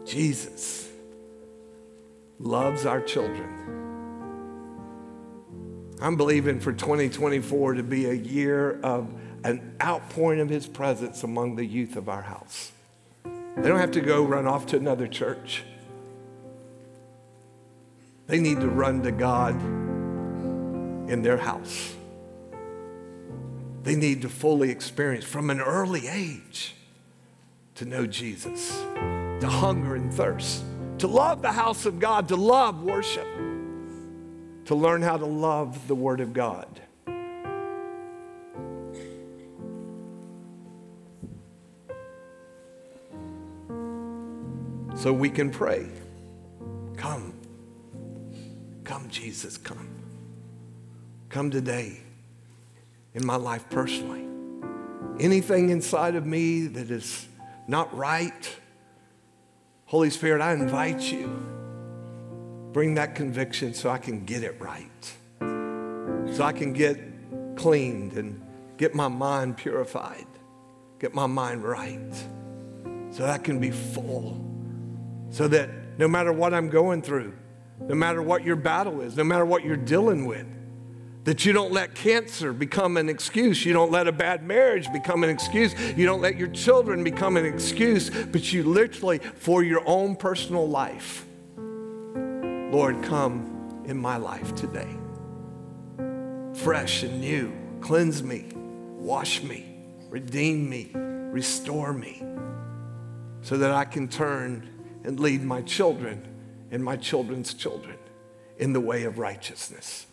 Jesus 0.03 0.89
loves 2.37 2.85
our 2.85 2.99
children. 2.99 3.49
I'm 6.01 6.17
believing 6.17 6.59
for 6.59 6.73
2024 6.73 7.75
to 7.75 7.83
be 7.83 8.07
a 8.07 8.13
year 8.13 8.81
of 8.81 9.07
an 9.43 9.75
outpouring 9.81 10.39
of 10.39 10.49
his 10.49 10.67
presence 10.67 11.23
among 11.23 11.55
the 11.55 11.65
youth 11.65 11.95
of 11.95 12.07
our 12.07 12.21
house. 12.21 12.71
They 13.23 13.67
don't 13.67 13.79
have 13.79 13.91
to 13.91 14.01
go 14.01 14.23
run 14.23 14.47
off 14.47 14.65
to 14.67 14.77
another 14.77 15.07
church. 15.07 15.63
They 18.27 18.39
need 18.39 18.61
to 18.61 18.69
run 18.69 19.03
to 19.03 19.11
God 19.11 19.55
in 21.09 21.21
their 21.21 21.37
house. 21.37 21.93
They 23.83 23.95
need 23.95 24.21
to 24.21 24.29
fully 24.29 24.69
experience 24.69 25.25
from 25.25 25.49
an 25.49 25.59
early 25.59 26.07
age 26.07 26.75
to 27.75 27.85
know 27.85 28.07
Jesus, 28.07 28.71
to 29.41 29.47
hunger 29.47 29.95
and 29.95 30.13
thirst, 30.13 30.63
to 30.99 31.07
love 31.07 31.41
the 31.41 31.51
house 31.51 31.85
of 31.85 31.99
God, 31.99 32.29
to 32.29 32.37
love 32.37 32.81
worship, 32.81 33.27
to 34.65 34.75
learn 34.75 35.01
how 35.01 35.17
to 35.17 35.25
love 35.25 35.87
the 35.89 35.95
Word 35.95 36.21
of 36.21 36.31
God. 36.31 36.81
So 45.03 45.11
we 45.11 45.29
can 45.29 45.49
pray. 45.49 45.85
Come. 46.95 47.33
Come, 48.85 49.09
Jesus, 49.09 49.57
come. 49.57 49.89
Come 51.27 51.51
today 51.51 51.97
in 53.13 53.25
my 53.25 53.35
life 53.35 53.69
personally. 53.69 54.23
Anything 55.19 55.71
inside 55.71 56.15
of 56.15 56.25
me 56.25 56.67
that 56.67 56.89
is 56.89 57.27
not 57.67 57.93
right, 57.93 58.55
Holy 59.87 60.09
Spirit, 60.09 60.41
I 60.41 60.53
invite 60.53 61.01
you. 61.01 61.27
Bring 62.71 62.95
that 62.95 63.13
conviction 63.13 63.73
so 63.73 63.89
I 63.89 63.97
can 63.97 64.23
get 64.23 64.41
it 64.41 64.55
right. 64.61 64.87
So 66.33 66.45
I 66.45 66.53
can 66.53 66.71
get 66.71 66.97
cleaned 67.57 68.13
and 68.13 68.41
get 68.77 68.95
my 68.95 69.09
mind 69.09 69.57
purified, 69.57 70.27
get 70.97 71.13
my 71.13 71.27
mind 71.27 71.61
right, 71.61 72.13
so 73.11 73.23
that 73.23 73.31
I 73.31 73.37
can 73.37 73.59
be 73.59 73.69
full, 73.69 74.52
so 75.33 75.47
that 75.47 75.97
no 75.97 76.07
matter 76.07 76.31
what 76.31 76.53
I'm 76.53 76.69
going 76.69 77.01
through, 77.01 77.33
no 77.81 77.95
matter 77.95 78.21
what 78.21 78.43
your 78.43 78.55
battle 78.55 79.01
is, 79.01 79.17
no 79.17 79.23
matter 79.23 79.43
what 79.43 79.65
you're 79.65 79.75
dealing 79.75 80.27
with, 80.27 80.45
that 81.23 81.43
you 81.43 81.53
don't 81.53 81.71
let 81.71 81.95
cancer 81.95 82.53
become 82.53 82.97
an 82.97 83.09
excuse. 83.09 83.65
You 83.65 83.73
don't 83.73 83.91
let 83.91 84.07
a 84.07 84.11
bad 84.11 84.43
marriage 84.43 84.93
become 84.93 85.23
an 85.23 85.31
excuse. 85.31 85.73
You 85.97 86.05
don't 86.05 86.21
let 86.21 86.37
your 86.37 86.49
children 86.49 87.03
become 87.03 87.35
an 87.35 87.45
excuse, 87.45 88.11
but 88.11 88.53
you 88.53 88.63
literally, 88.63 89.17
for 89.17 89.63
your 89.63 89.81
own 89.87 90.15
personal 90.15 90.69
life, 90.69 91.25
Lord, 91.57 93.01
come 93.01 93.81
in 93.85 93.97
my 93.97 94.17
life 94.17 94.53
today. 94.53 94.95
Fresh 96.53 97.01
and 97.01 97.19
new. 97.19 97.51
Cleanse 97.81 98.21
me, 98.21 98.49
wash 98.53 99.41
me, 99.41 99.65
redeem 100.09 100.69
me, 100.69 100.91
restore 100.93 101.91
me, 101.91 102.21
so 103.41 103.57
that 103.57 103.71
I 103.71 103.83
can 103.83 104.07
turn 104.07 104.72
and 105.03 105.19
lead 105.19 105.43
my 105.43 105.61
children 105.61 106.27
and 106.71 106.83
my 106.83 106.95
children's 106.97 107.53
children 107.53 107.97
in 108.57 108.73
the 108.73 108.79
way 108.79 109.03
of 109.03 109.19
righteousness. 109.19 110.07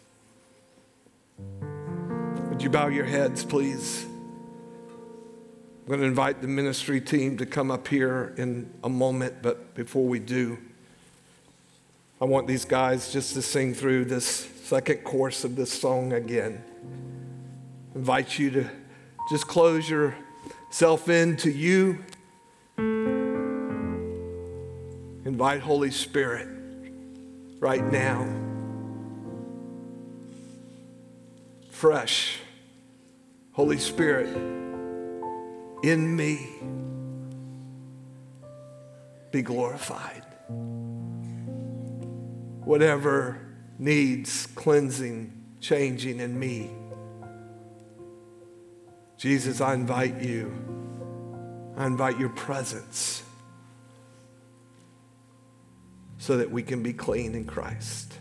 Would 2.49 2.62
you 2.62 2.70
bow 2.70 2.88
your 2.88 3.07
heads, 3.07 3.45
please? 3.45 4.05
I'm 4.05 5.86
going 5.86 6.01
to 6.01 6.07
invite 6.07 6.41
the 6.43 6.49
ministry 6.49 7.01
team 7.01 7.38
to 7.38 7.47
come 7.47 7.70
up 7.70 7.88
here 7.88 8.34
in 8.36 8.70
a 8.84 8.88
moment, 8.88 9.43
but 9.43 9.74
before 9.74 10.07
we 10.07 10.18
do, 10.18 10.59
I 12.20 12.26
want 12.26 12.47
these 12.47 12.66
guys 12.66 13.12
just 13.12 13.32
to 13.34 13.43
sing 13.43 13.72
through 13.72 14.05
this 14.05 14.26
second 14.64 14.99
course 14.99 15.43
of 15.43 15.57
this 15.57 15.72
song 15.72 16.12
again. 16.12 16.62
invite 17.95 18.38
you 18.38 18.51
to 18.51 18.70
just 19.30 19.49
close 19.49 19.88
yourself 19.88 21.09
in 21.09 21.36
to 21.38 21.51
you. 21.51 22.05
Invite 25.31 25.61
Holy 25.61 25.93
Spirit 25.93 26.49
right 27.61 27.85
now. 27.93 28.26
Fresh 31.70 32.41
Holy 33.53 33.78
Spirit 33.78 34.26
in 35.85 36.16
me 36.16 36.49
be 39.31 39.41
glorified. 39.41 40.24
Whatever 42.64 43.41
needs 43.78 44.47
cleansing, 44.47 45.33
changing 45.61 46.18
in 46.18 46.37
me, 46.41 46.72
Jesus, 49.16 49.61
I 49.61 49.74
invite 49.74 50.20
you. 50.20 50.53
I 51.76 51.87
invite 51.87 52.18
your 52.18 52.31
presence 52.31 53.22
so 56.21 56.37
that 56.37 56.51
we 56.51 56.62
can 56.62 56.83
be 56.83 56.93
clean 56.93 57.35
in 57.35 57.45
Christ. 57.47 58.12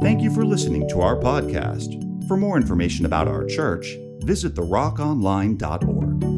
Thank 0.00 0.22
you 0.22 0.32
for 0.32 0.44
listening 0.44 0.88
to 0.90 1.00
our 1.00 1.16
podcast. 1.16 2.28
For 2.28 2.36
more 2.36 2.56
information 2.56 3.04
about 3.04 3.26
our 3.26 3.44
church, 3.44 3.96
visit 4.20 4.54
therockonline.org. 4.54 6.33